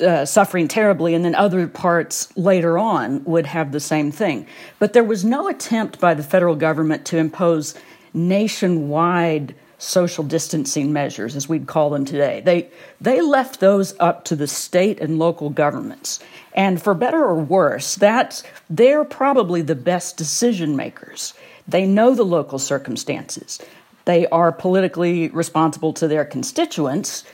[0.00, 4.46] uh, suffering terribly, and then other parts later on would have the same thing.
[4.78, 7.74] But there was no attempt by the federal government to impose
[8.14, 12.42] nationwide social distancing measures, as we'd call them today.
[12.44, 12.68] They,
[13.00, 16.18] they left those up to the state and local governments.
[16.52, 21.34] And for better or worse, that's, they're probably the best decision makers.
[21.68, 23.60] They know the local circumstances.
[24.04, 27.24] They are politically responsible to their constituents,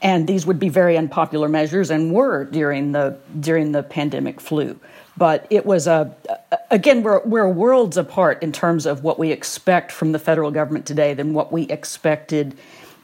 [0.00, 4.78] and these would be very unpopular measures and were during the during the pandemic flu.
[5.16, 6.14] But it was a
[6.70, 10.86] again we're, we're worlds apart in terms of what we expect from the federal government
[10.86, 12.56] today than what we expected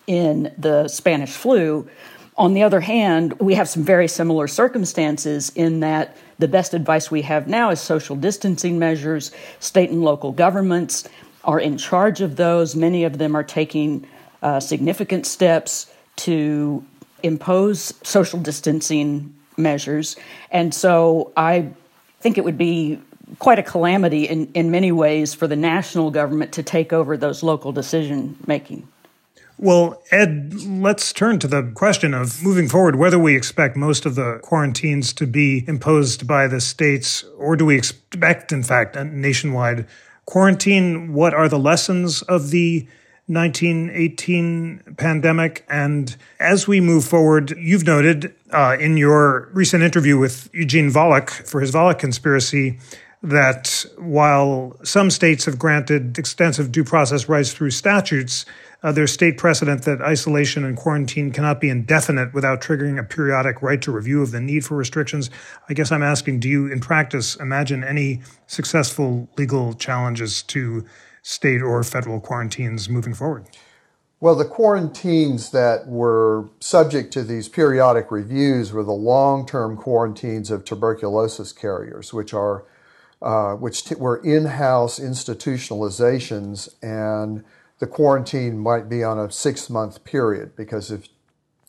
[0.07, 1.89] in the spanish flu.
[2.37, 7.11] On the other hand we have some very similar circumstances in that the best advice
[7.11, 9.33] we have now is social distancing measures.
[9.59, 11.09] State and local governments
[11.43, 12.75] are in charge of those.
[12.75, 14.07] Many of them are taking
[14.43, 16.85] uh, significant steps to
[17.25, 20.17] impose social distancing measures.
[20.51, 21.71] And so I
[22.21, 23.01] think it would be
[23.39, 27.43] quite a calamity in, in many ways for the national government to take over those
[27.43, 28.87] local decision making.
[29.57, 34.17] Well, Ed, let's turn to the question of moving forward whether we expect most of
[34.17, 39.05] the quarantines to be imposed by the states, or do we expect, in fact, a
[39.05, 39.87] nationwide
[40.27, 41.15] quarantine?
[41.15, 42.87] What are the lessons of the
[43.27, 45.65] 1918 pandemic?
[45.69, 51.31] And as we move forward, you've noted uh, in your recent interview with Eugene Volokh
[51.31, 52.79] for his Volokh conspiracy
[53.25, 58.45] that while some states have granted extensive due process rights through statutes,
[58.83, 63.63] uh, there's state precedent that isolation and quarantine cannot be indefinite without triggering a periodic
[63.63, 65.31] right to review of the need for restrictions.
[65.71, 70.85] I guess I'm asking do you, in practice, imagine any successful legal challenges to
[71.25, 73.47] state or federal quarantines moving forward?
[74.21, 80.51] Well, the quarantines that were subject to these periodic reviews were the long term quarantines
[80.51, 82.65] of tuberculosis carriers, which are
[83.23, 87.43] uh, which t- were in-house institutionalizations, and
[87.79, 91.09] the quarantine might be on a six-month period because if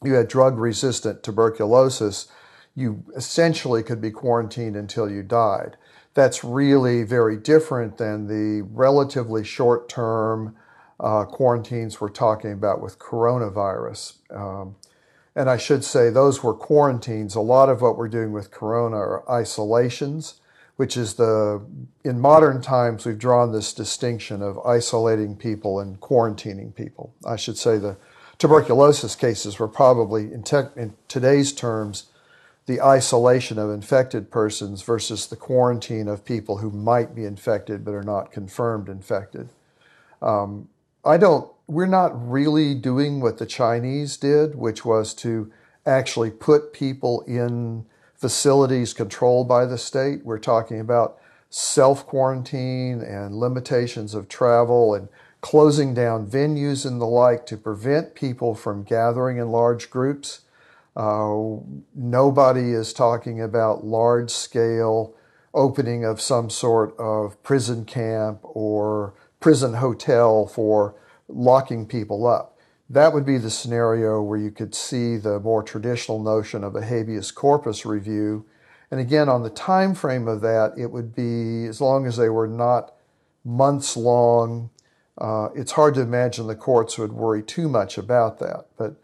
[0.03, 2.27] you had drug-resistant tuberculosis,
[2.75, 5.77] you essentially could be quarantined until you died.
[6.15, 10.55] That's really very different than the relatively short-term
[10.99, 14.15] uh, quarantines we're talking about with coronavirus.
[14.35, 14.75] Um,
[15.35, 17.35] and I should say those were quarantines.
[17.35, 20.39] A lot of what we're doing with corona are isolations
[20.75, 21.65] which is the,
[22.03, 27.13] in modern times, we've drawn this distinction of isolating people and quarantining people.
[27.25, 27.97] I should say the
[28.37, 32.07] tuberculosis cases were probably, in, te- in today's terms,
[32.65, 37.93] the isolation of infected persons versus the quarantine of people who might be infected but
[37.93, 39.49] are not confirmed infected.
[40.21, 40.69] Um,
[41.03, 45.51] I don't, we're not really doing what the Chinese did, which was to
[45.85, 47.85] actually put people in
[48.15, 50.25] facilities controlled by the state.
[50.25, 51.19] We're talking about
[51.51, 55.07] self quarantine and limitations of travel and
[55.41, 60.41] closing down venues and the like to prevent people from gathering in large groups.
[60.95, 61.57] Uh,
[61.93, 65.13] nobody is talking about large scale
[65.53, 70.95] opening of some sort of prison camp or prison hotel for
[71.27, 72.57] locking people up.
[72.89, 76.85] That would be the scenario where you could see the more traditional notion of a
[76.85, 78.45] habeas corpus review.
[78.91, 82.29] And again, on the time frame of that, it would be as long as they
[82.29, 82.93] were not
[83.43, 84.69] months long.
[85.17, 88.67] Uh, it's hard to imagine the courts would worry too much about that.
[88.77, 88.95] But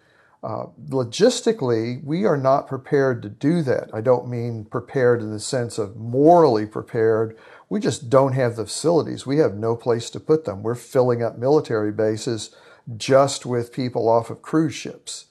[0.44, 3.90] uh, logistically, we are not prepared to do that.
[3.94, 7.38] I don't mean prepared in the sense of morally prepared.
[7.70, 9.26] We just don't have the facilities.
[9.26, 10.64] We have no place to put them.
[10.64, 12.56] We're filling up military bases
[12.98, 15.26] just with people off of cruise ships.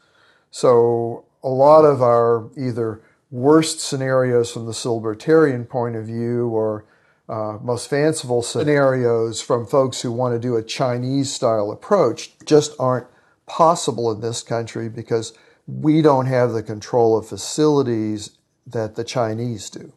[0.52, 3.02] So a lot of our either
[3.32, 6.84] worst scenarios from the civil libertarian point of view or
[7.28, 12.74] uh, most fanciful scenarios from folks who want to do a Chinese style approach just
[12.78, 13.06] aren't
[13.50, 15.32] possible in this country because
[15.66, 19.92] we don't have the control of facilities that the Chinese do.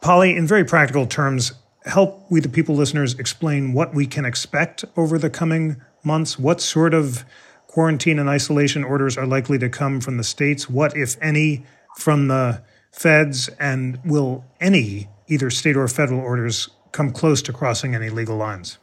[0.00, 1.52] Polly, in very practical terms,
[1.84, 6.38] help we the people listeners explain what we can expect over the coming months?
[6.38, 7.24] What sort of
[7.66, 10.70] quarantine and isolation orders are likely to come from the states?
[10.70, 11.66] What, if any,
[11.98, 12.62] from the
[12.92, 13.48] feds?
[13.60, 18.78] And will any, either state or federal orders, come close to crossing any legal lines?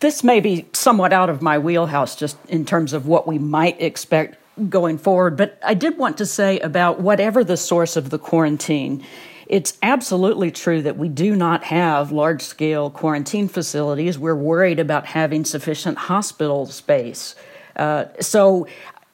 [0.00, 3.80] This may be somewhat out of my wheelhouse just in terms of what we might
[3.80, 4.38] expect
[4.68, 9.04] going forward, but I did want to say about whatever the source of the quarantine,
[9.46, 14.18] it's absolutely true that we do not have large scale quarantine facilities.
[14.18, 17.34] We're worried about having sufficient hospital space.
[17.76, 18.66] Uh, so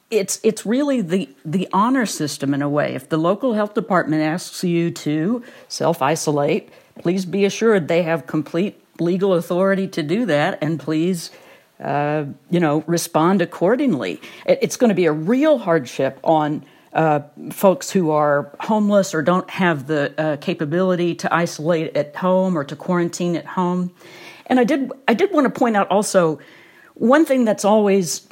[0.09, 2.93] it's it's really the the honor system in a way.
[2.93, 6.69] If the local health department asks you to self isolate,
[6.99, 11.31] please be assured they have complete legal authority to do that, and please.
[11.79, 14.19] Uh, you know, respond accordingly.
[14.47, 17.19] It, it's going to be a real hardship on uh,
[17.51, 22.63] folks who are homeless or don't have the uh, capability to isolate at home or
[22.63, 23.91] to quarantine at home.
[24.47, 26.39] And I did I did want to point out also
[26.95, 28.27] one thing that's always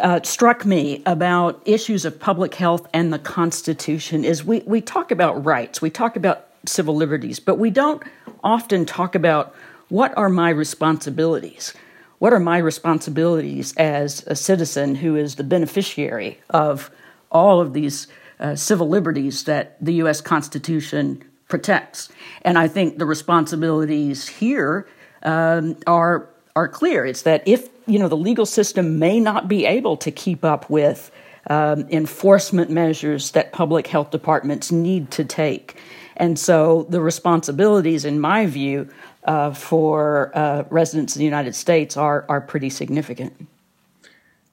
[0.00, 5.10] uh, struck me about issues of public health and the Constitution is we, we talk
[5.10, 8.02] about rights, we talk about civil liberties, but we don't
[8.42, 9.54] often talk about
[9.88, 11.74] what are my responsibilities.
[12.18, 16.90] What are my responsibilities as a citizen who is the beneficiary of
[17.30, 18.08] all of these
[18.40, 20.20] uh, civil liberties that the U.S.
[20.20, 22.08] Constitution protects.
[22.42, 24.86] And I think the responsibilities here
[25.22, 27.04] um, are are clear.
[27.04, 30.68] It's that if you know the legal system may not be able to keep up
[30.70, 31.10] with
[31.48, 35.76] um, enforcement measures that public health departments need to take,
[36.16, 38.88] and so the responsibilities, in my view,
[39.24, 43.48] uh, for uh, residents of the United States are are pretty significant.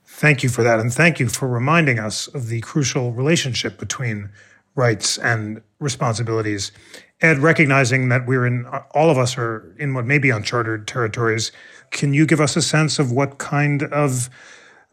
[0.05, 0.79] Thank you for that.
[0.79, 4.29] And thank you for reminding us of the crucial relationship between
[4.75, 6.71] rights and responsibilities.
[7.21, 11.51] Ed, recognizing that we're in, all of us are in what may be uncharted territories,
[11.91, 14.29] can you give us a sense of what kind of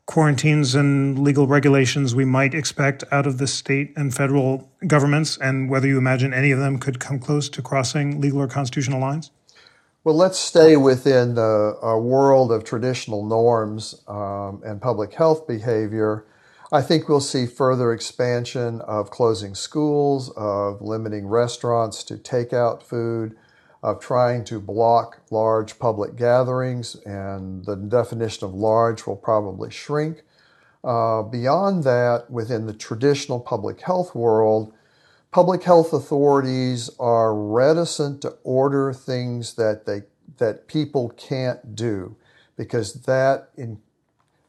[0.07, 5.71] quarantines and legal regulations we might expect out of the state and federal governments, and
[5.71, 9.31] whether you imagine any of them could come close to crossing legal or constitutional lines?
[10.05, 16.27] Well, let's stay within the uh, world of traditional norms um, and public health behavior.
[16.73, 23.37] I think we'll see further expansion of closing schools, of limiting restaurants to takeout food,
[23.81, 30.25] of trying to block large public gatherings, and the definition of large will probably shrink.
[30.83, 34.73] Uh, beyond that, within the traditional public health world,
[35.33, 40.03] public health authorities are reticent to order things that they
[40.39, 42.17] that people can't do
[42.57, 43.79] because that in,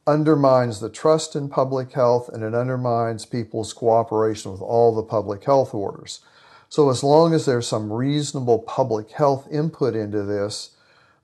[0.06, 5.44] undermines the trust in public health and it undermines people's cooperation with all the public
[5.44, 6.20] health orders.
[6.68, 10.70] So, as long as there's some reasonable public health input into this,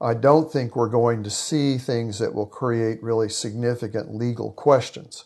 [0.00, 5.24] I don't think we're going to see things that will create really significant legal questions.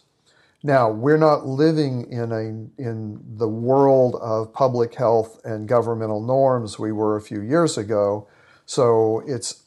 [0.67, 6.79] Now, we're not living in a in the world of public health and governmental norms
[6.79, 8.27] we were a few years ago,
[8.65, 9.65] so it's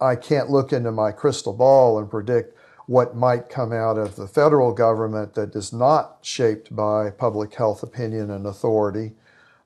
[0.00, 4.26] I can't look into my crystal ball and predict what might come out of the
[4.26, 9.12] federal government that is not shaped by public health opinion and authority.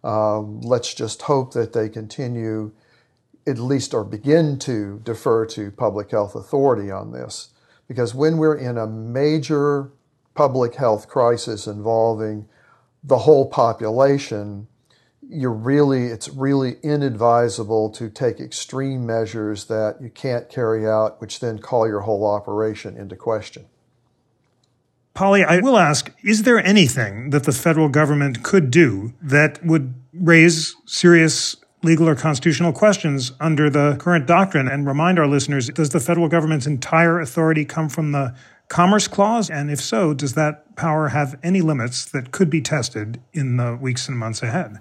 [0.03, 2.73] Um, let's just hope that they continue,
[3.47, 7.51] at least, or begin to defer to public health authority on this.
[7.87, 9.93] Because when we're in a major
[10.35, 12.49] public health crisis involving
[13.05, 14.69] the whole population,
[15.29, 21.41] you're really it's really inadvisable to take extreme measures that you can't carry out, which
[21.41, 23.67] then call your whole operation into question.
[25.15, 29.95] Polly, I will ask Is there anything that the federal government could do that would
[30.13, 34.69] raise serious legal or constitutional questions under the current doctrine?
[34.69, 38.35] And remind our listeners does the federal government's entire authority come from the
[38.73, 39.51] Commerce Clause?
[39.51, 43.77] And if so, does that power have any limits that could be tested in the
[43.77, 44.79] weeks and months ahead?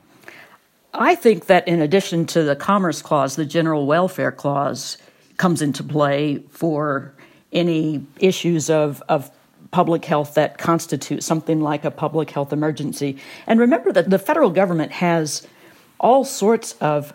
[0.93, 4.97] I think that in addition to the Commerce Clause, the General Welfare Clause
[5.35, 7.13] comes into play for
[7.51, 9.29] any issues of, of
[9.71, 13.17] public health that constitute something like a public health emergency.
[13.45, 15.45] And remember that the federal government has
[15.99, 17.13] all sorts of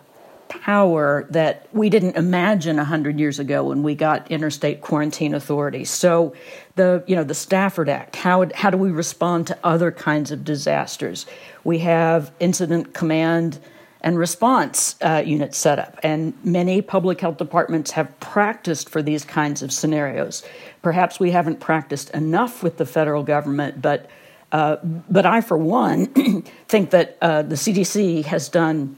[0.49, 5.85] power that we didn't imagine 100 years ago when we got interstate quarantine authority.
[5.85, 6.33] So
[6.75, 10.43] the you know the Stafford Act, how how do we respond to other kinds of
[10.43, 11.25] disasters?
[11.63, 13.59] We have incident command
[14.01, 19.25] and response uh, units set up, and many public health departments have practiced for these
[19.25, 20.43] kinds of scenarios.
[20.81, 24.09] Perhaps we haven't practiced enough with the federal government, but
[24.51, 26.07] uh, but I, for one,
[26.67, 28.96] think that uh, the CDC has done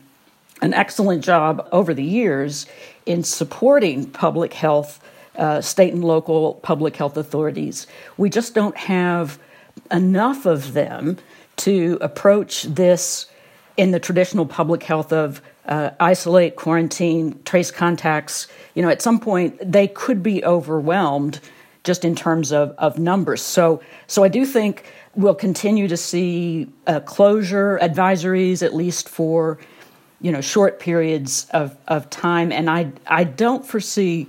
[0.61, 2.65] an excellent job over the years
[3.05, 5.03] in supporting public health,
[5.35, 7.87] uh, state and local public health authorities.
[8.17, 9.39] We just don't have
[9.91, 11.17] enough of them
[11.57, 13.27] to approach this
[13.77, 18.47] in the traditional public health of uh, isolate, quarantine, trace contacts.
[18.75, 21.39] You know, at some point they could be overwhelmed
[21.83, 23.41] just in terms of, of numbers.
[23.41, 24.85] So, so I do think
[25.15, 29.57] we'll continue to see uh, closure advisories, at least for
[30.21, 32.51] you know short periods of, of time.
[32.51, 34.27] And I I don't foresee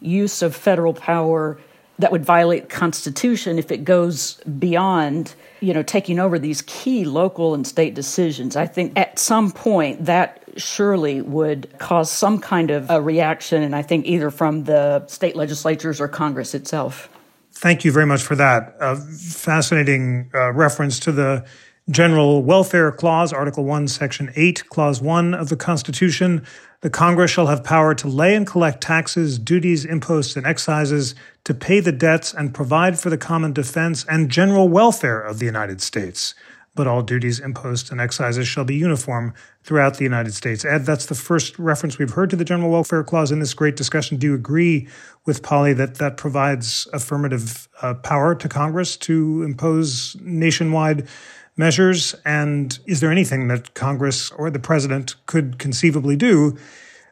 [0.00, 1.58] use of federal power
[1.98, 7.04] that would violate the constitution if it goes beyond you know taking over these key
[7.04, 8.56] local and state decisions.
[8.56, 13.74] I think at some point that surely would cause some kind of a reaction and
[13.74, 17.08] i think either from the state legislatures or congress itself.
[17.52, 18.76] Thank you very much for that.
[18.80, 21.44] Uh, fascinating uh, reference to the
[21.90, 26.46] General Welfare Clause, Article 1, Section 8, Clause 1 of the Constitution.
[26.80, 31.54] The Congress shall have power to lay and collect taxes, duties, imposts, and excises, to
[31.54, 35.80] pay the debts and provide for the common defense and general welfare of the United
[35.80, 36.36] States.
[36.76, 40.64] But all duties, imposts, and excises shall be uniform throughout the United States.
[40.64, 43.74] Ed, that's the first reference we've heard to the General Welfare Clause in this great
[43.74, 44.18] discussion.
[44.18, 44.88] Do you agree
[45.26, 51.08] with Polly that that provides affirmative uh, power to Congress to impose nationwide
[51.56, 52.14] measures?
[52.24, 56.56] And is there anything that Congress or the president could conceivably do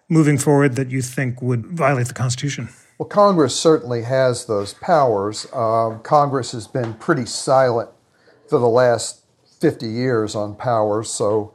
[0.08, 2.68] moving forward that you think would violate the Constitution?
[2.98, 5.46] Well, Congress certainly has those powers.
[5.52, 7.88] Uh, Congress has been pretty silent
[8.48, 9.24] for the last
[9.60, 11.54] 50 years on powers, so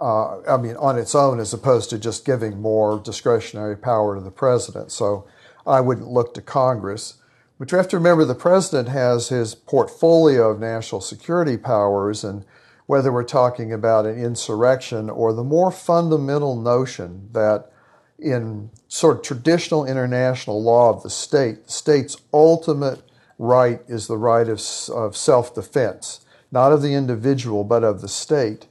[0.00, 4.20] uh, I mean, on its own, as opposed to just giving more discretionary power to
[4.20, 4.92] the president.
[4.92, 5.26] So
[5.66, 7.14] I wouldn't look to Congress.
[7.58, 12.44] But you have to remember the president has his portfolio of national security powers, and
[12.86, 17.70] whether we're talking about an insurrection or the more fundamental notion that
[18.18, 23.02] in sort of traditional international law of the state, the state's ultimate
[23.38, 24.60] right is the right of,
[24.92, 28.66] of self defense, not of the individual, but of the state.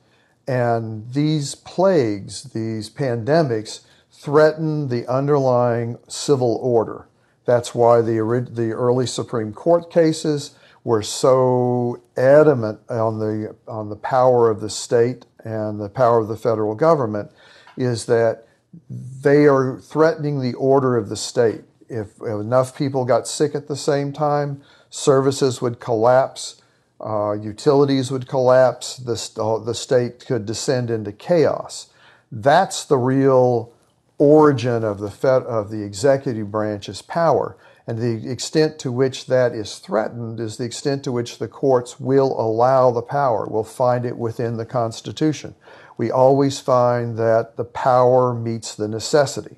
[0.46, 3.82] And these plagues, these pandemics,
[4.12, 7.08] threaten the underlying civil order.
[7.46, 10.52] That's why the, the early Supreme Court cases
[10.84, 16.28] were so adamant on the, on the power of the state and the power of
[16.28, 17.32] the federal government,
[17.78, 18.48] is that
[18.90, 21.62] they are threatening the order of the state.
[21.90, 26.62] If enough people got sick at the same time, services would collapse,
[27.00, 31.88] uh, utilities would collapse, the, the state could descend into chaos.
[32.32, 33.73] That's the real
[34.18, 37.58] origin of the, Fed, of the executive branch's power.
[37.86, 42.00] And the extent to which that is threatened is the extent to which the courts
[42.00, 45.56] will allow the power, will find it within the Constitution.
[45.98, 49.58] We always find that the power meets the necessity.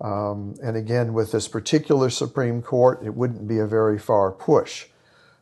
[0.00, 4.86] Um, and again, with this particular Supreme Court, it wouldn't be a very far push.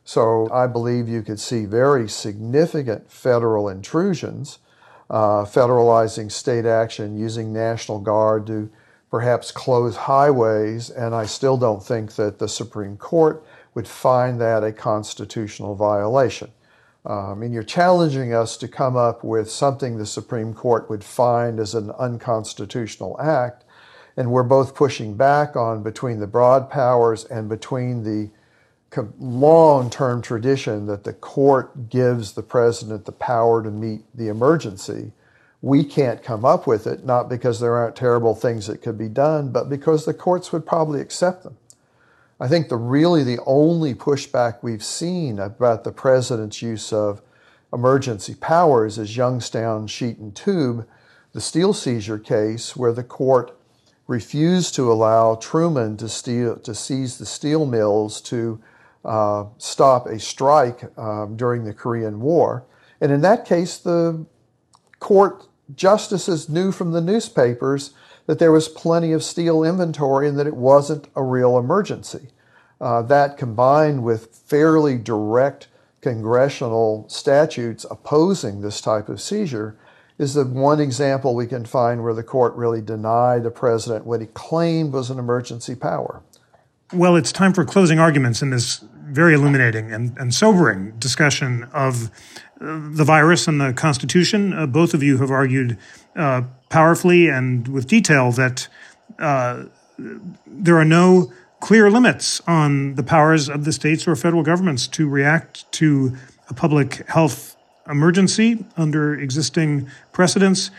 [0.03, 4.59] So I believe you could see very significant federal intrusions,
[5.09, 8.69] uh, federalizing state action, using National Guard to
[9.09, 13.43] perhaps close highways, and I still don't think that the Supreme Court
[13.73, 16.51] would find that a constitutional violation.
[17.05, 21.03] Uh, I mean, you're challenging us to come up with something the Supreme Court would
[21.03, 23.63] find as an unconstitutional act,
[24.17, 28.29] and we're both pushing back on between the broad powers and between the
[29.19, 35.11] long term tradition that the court gives the president the power to meet the emergency
[35.61, 39.09] we can't come up with it, not because there aren't terrible things that could be
[39.09, 41.57] done, but because the courts would probably accept them.
[42.39, 47.21] I think the really the only pushback we've seen about the president's use of
[47.73, 50.87] emergency powers is Youngstown Sheet and Tube,
[51.33, 53.57] the steel seizure case, where the court
[54.05, 58.61] refused to allow Truman to, steal, to seize the steel mills to
[59.07, 62.65] uh, stop a strike um, during the Korean War.
[62.99, 64.25] And in that case, the
[64.99, 67.93] court justices knew from the newspapers
[68.25, 72.27] that there was plenty of steel inventory and that it wasn't a real emergency.
[72.81, 75.67] Uh, that combined with fairly direct
[76.01, 79.77] congressional statutes opposing this type of seizure
[80.17, 84.19] is the one example we can find where the court really denied the president what
[84.19, 86.21] he claimed was an emergency power.
[86.93, 92.11] Well, it's time for closing arguments in this very illuminating and, and sobering discussion of
[92.59, 94.53] the virus and the Constitution.
[94.53, 95.77] Uh, both of you have argued
[96.15, 98.67] uh, powerfully and with detail that
[99.19, 99.63] uh,
[100.45, 105.07] there are no clear limits on the powers of the states or federal governments to
[105.09, 106.15] react to
[106.49, 107.55] a public health
[107.89, 110.71] emergency under existing precedents.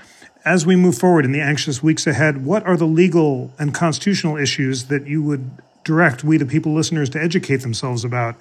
[0.44, 4.36] As we move forward in the anxious weeks ahead, what are the legal and constitutional
[4.36, 5.50] issues that you would
[5.84, 8.36] direct we, the people listeners, to educate themselves about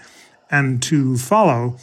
[0.49, 1.77] and to follow?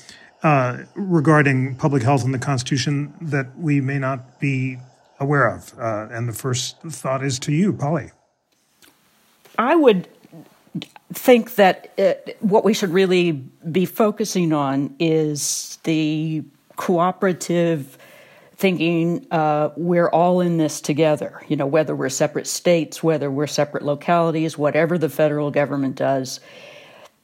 [0.44, 4.78] uh, regarding public health and the Constitution that we may not be
[5.18, 5.76] aware of?
[5.78, 8.12] Uh, and the first thought is to you, Polly.
[9.58, 10.06] I would
[11.12, 16.44] think that it, uh, what we should really be focusing on is the
[16.76, 17.96] cooperative
[18.64, 21.42] thinking uh, we're all in this together.
[21.48, 26.40] You know, whether we're separate states, whether we're separate localities, whatever the federal government does,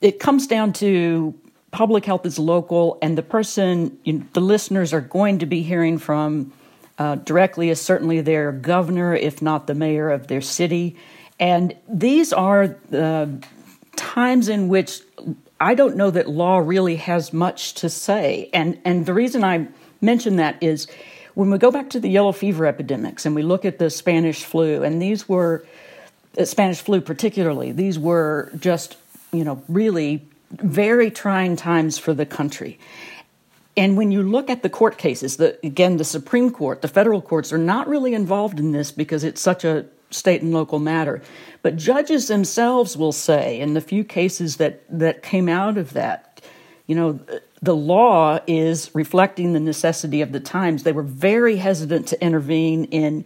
[0.02, 1.34] it comes down to
[1.70, 5.62] public health is local, and the person, you know, the listeners are going to be
[5.62, 6.52] hearing from
[6.98, 10.94] uh, directly is certainly their governor, if not the mayor of their city.
[11.38, 13.42] And these are the
[13.96, 15.00] times in which
[15.58, 18.50] I don't know that law really has much to say.
[18.52, 19.68] And, and the reason I
[20.02, 20.86] mention that is
[21.34, 24.44] when we go back to the yellow fever epidemics and we look at the Spanish
[24.44, 25.64] flu, and these were,
[26.38, 28.96] uh, Spanish flu particularly, these were just,
[29.32, 32.78] you know, really very trying times for the country.
[33.76, 37.22] And when you look at the court cases, the, again, the Supreme Court, the federal
[37.22, 41.22] courts are not really involved in this because it's such a state and local matter.
[41.62, 46.40] But judges themselves will say, in the few cases that, that came out of that,
[46.86, 47.20] you know,
[47.62, 50.82] the law is reflecting the necessity of the times.
[50.82, 53.24] They were very hesitant to intervene in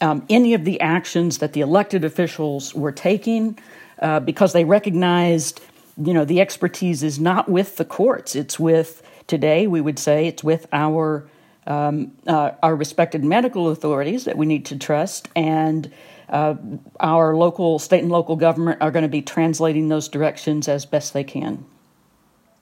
[0.00, 3.58] um, any of the actions that the elected officials were taking
[4.00, 5.60] uh, because they recognized
[6.02, 8.34] you know, the expertise is not with the courts.
[8.34, 11.28] It's with, today, we would say, it's with our,
[11.66, 15.92] um, uh, our respected medical authorities that we need to trust and
[16.28, 16.54] uh,
[17.00, 21.12] our local, state, and local government are going to be translating those directions as best
[21.12, 21.64] they can.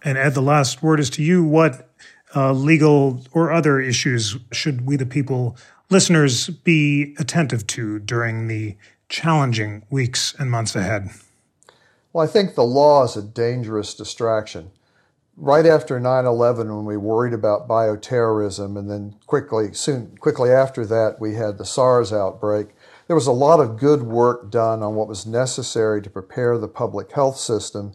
[0.03, 1.45] And Ed, the last word is to you.
[1.45, 1.91] What
[2.35, 5.57] uh, legal or other issues should we, the people,
[5.91, 8.77] listeners, be attentive to during the
[9.09, 11.11] challenging weeks and months ahead?
[12.13, 14.71] Well, I think the law is a dangerous distraction.
[15.37, 21.21] Right after 9/11, when we worried about bioterrorism, and then quickly, soon, quickly after that,
[21.21, 22.75] we had the SARS outbreak.
[23.07, 26.69] There was a lot of good work done on what was necessary to prepare the
[26.69, 27.93] public health system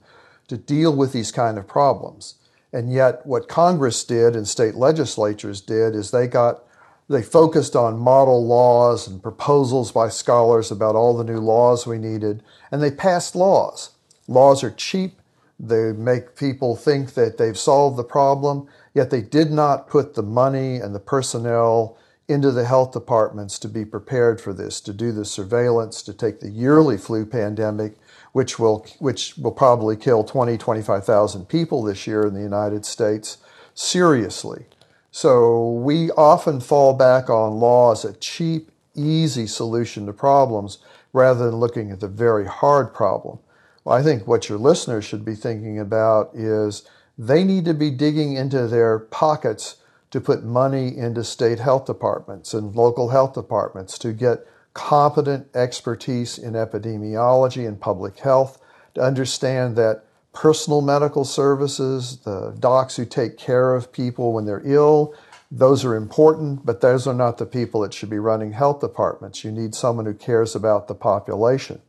[0.47, 2.35] to deal with these kind of problems.
[2.71, 6.63] And yet, what Congress did and state legislatures did is they got
[7.09, 11.97] they focused on model laws and proposals by scholars about all the new laws we
[11.97, 12.41] needed,
[12.71, 13.91] and they passed laws.
[14.27, 15.21] Laws are cheap,
[15.59, 20.23] they make people think that they've solved the problem, yet they did not put the
[20.23, 25.11] money and the personnel into the health departments to be prepared for this, to do
[25.11, 27.95] the surveillance, to take the yearly flu pandemic,
[28.33, 33.37] which will, which will probably kill 20, 25,000 people this year in the United States,
[33.73, 34.65] seriously.
[35.11, 40.79] So we often fall back on law as a cheap, easy solution to problems
[41.13, 43.37] rather than looking at the very hard problem.
[43.83, 47.91] Well, I think what your listeners should be thinking about is they need to be
[47.91, 49.75] digging into their pockets
[50.09, 56.37] to put money into state health departments and local health departments to get competent expertise
[56.37, 58.59] in epidemiology and public health,
[58.95, 60.03] to understand that
[60.33, 65.13] personal medical services, the docs who take care of people when they're ill,
[65.51, 69.43] those are important, but those are not the people that should be running health departments.
[69.43, 71.79] You need someone who cares about the population.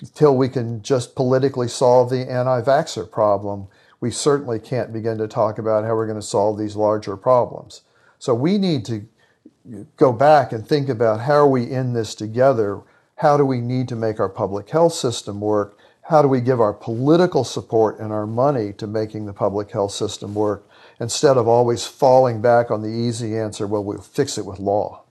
[0.00, 3.68] Until we can just politically solve the anti vaxxer problem,
[4.00, 7.82] we certainly can't begin to talk about how we're going to solve these larger problems.
[8.18, 9.06] So we need to
[9.96, 12.80] go back and think about how are we in this together?
[13.16, 15.76] How do we need to make our public health system work?
[16.10, 19.92] how do we give our political support and our money to making the public health
[19.92, 20.68] system work
[20.98, 25.04] instead of always falling back on the easy answer, well, we'll fix it with law.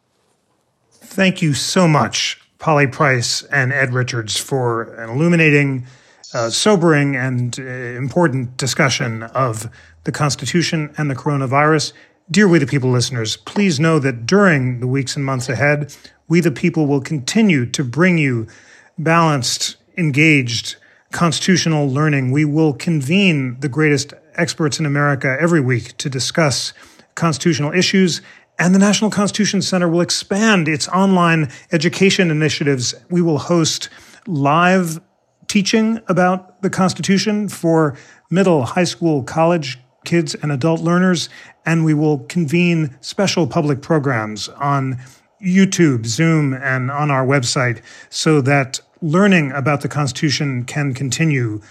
[0.92, 5.88] Thank you so much, Polly Price and Ed Richards, for an illuminating,
[6.34, 9.70] uh, sobering, and uh, important discussion of
[10.04, 11.94] the Constitution and the coronavirus.
[12.32, 15.96] Dear We the People listeners, please know that during the weeks and months ahead,
[16.28, 18.46] We the People will continue to bring you
[19.00, 20.76] balanced, engaged,
[21.12, 22.30] constitutional learning.
[22.30, 26.72] We will convene the greatest experts in America every week to discuss
[27.16, 28.22] constitutional issues.
[28.60, 32.94] And the National Constitution Center will expand its online education initiatives.
[33.10, 33.90] We will host
[34.28, 35.02] live
[35.48, 37.98] teaching about the Constitution for
[38.30, 41.30] middle, high school, college kids, and adult learners.
[41.66, 44.98] And we will convene special public programs on
[45.42, 51.62] YouTube, Zoom, and on our website so that learning about the Constitution can continue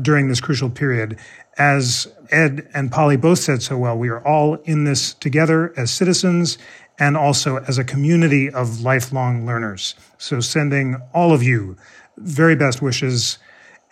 [0.00, 1.18] during this crucial period.
[1.56, 5.90] As Ed and Polly both said so well, we are all in this together as
[5.90, 6.58] citizens
[6.98, 9.94] and also as a community of lifelong learners.
[10.18, 11.76] So, sending all of you
[12.16, 13.38] very best wishes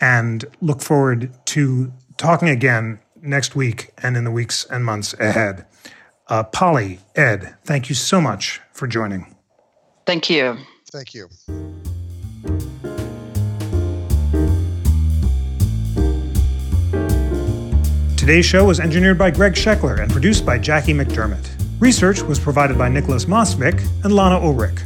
[0.01, 5.67] and look forward to talking again next week and in the weeks and months ahead.
[6.29, 9.35] Uh, Polly, Ed, thank you so much for joining.
[10.07, 10.57] Thank you.
[10.91, 11.29] Thank you.
[18.17, 21.49] Today's show was engineered by Greg Scheckler and produced by Jackie McDermott.
[21.79, 24.81] Research was provided by Nicholas Mosvick and Lana Ulrich.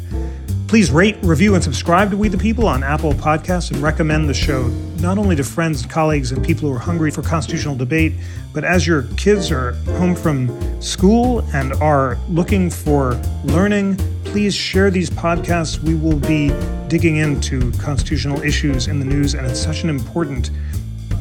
[0.71, 4.35] Please rate, review, and subscribe to We the People on Apple Podcasts and recommend the
[4.35, 4.69] show
[5.01, 8.13] not only to friends, and colleagues, and people who are hungry for constitutional debate,
[8.53, 14.93] but as your kids are home from school and are looking for learning, please share
[14.93, 15.81] these podcasts.
[15.81, 16.53] We will be
[16.87, 20.53] digging into constitutional issues in the news, and it's such an important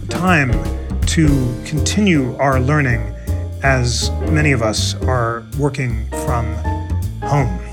[0.09, 0.51] time
[1.07, 1.25] to
[1.65, 3.01] continue our learning
[3.63, 6.53] as many of us are working from
[7.23, 7.68] home.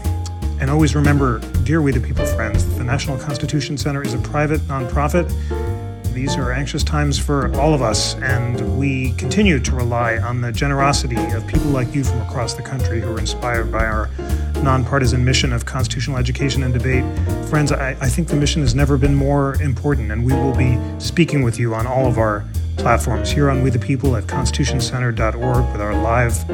[0.58, 4.60] And always remember, dear We the People friends, the National Constitution Center is a private
[4.62, 5.30] nonprofit.
[6.14, 10.50] These are anxious times for all of us, and we continue to rely on the
[10.50, 14.08] generosity of people like you from across the country who are inspired by our
[14.62, 17.04] nonpartisan mission of constitutional education and debate.
[17.50, 20.78] Friends, I, I think the mission has never been more important, and we will be
[20.98, 22.46] speaking with you on all of our
[22.76, 26.48] platforms here on We the People at constitutioncenter.org with our live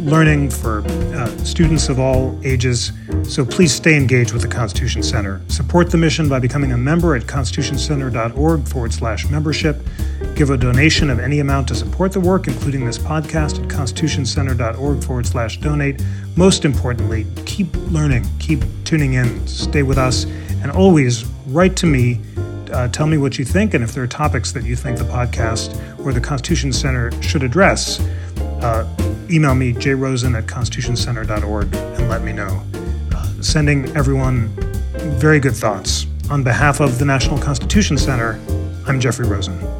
[0.00, 2.92] learning for uh, students of all ages.
[3.22, 5.40] So please stay engaged with the Constitution Center.
[5.48, 9.86] Support the mission by becoming a member at constitutioncenter.org forward slash membership.
[10.34, 15.04] Give a donation of any amount to support the work, including this podcast at constitutioncenter.org
[15.04, 16.02] forward slash donate.
[16.36, 20.24] Most importantly, keep learning, keep tuning in, stay with us
[20.62, 22.20] And always write to me.
[22.70, 25.04] Uh, tell me what you think, and if there are topics that you think the
[25.04, 28.00] podcast or the Constitution Center should address,
[28.62, 28.86] uh,
[29.30, 32.62] email me, jrosen at constitutioncenter.org, and let me know.
[33.14, 34.48] Uh, sending everyone
[35.18, 36.06] very good thoughts.
[36.30, 38.38] On behalf of the National Constitution Center,
[38.86, 39.79] I'm Jeffrey Rosen.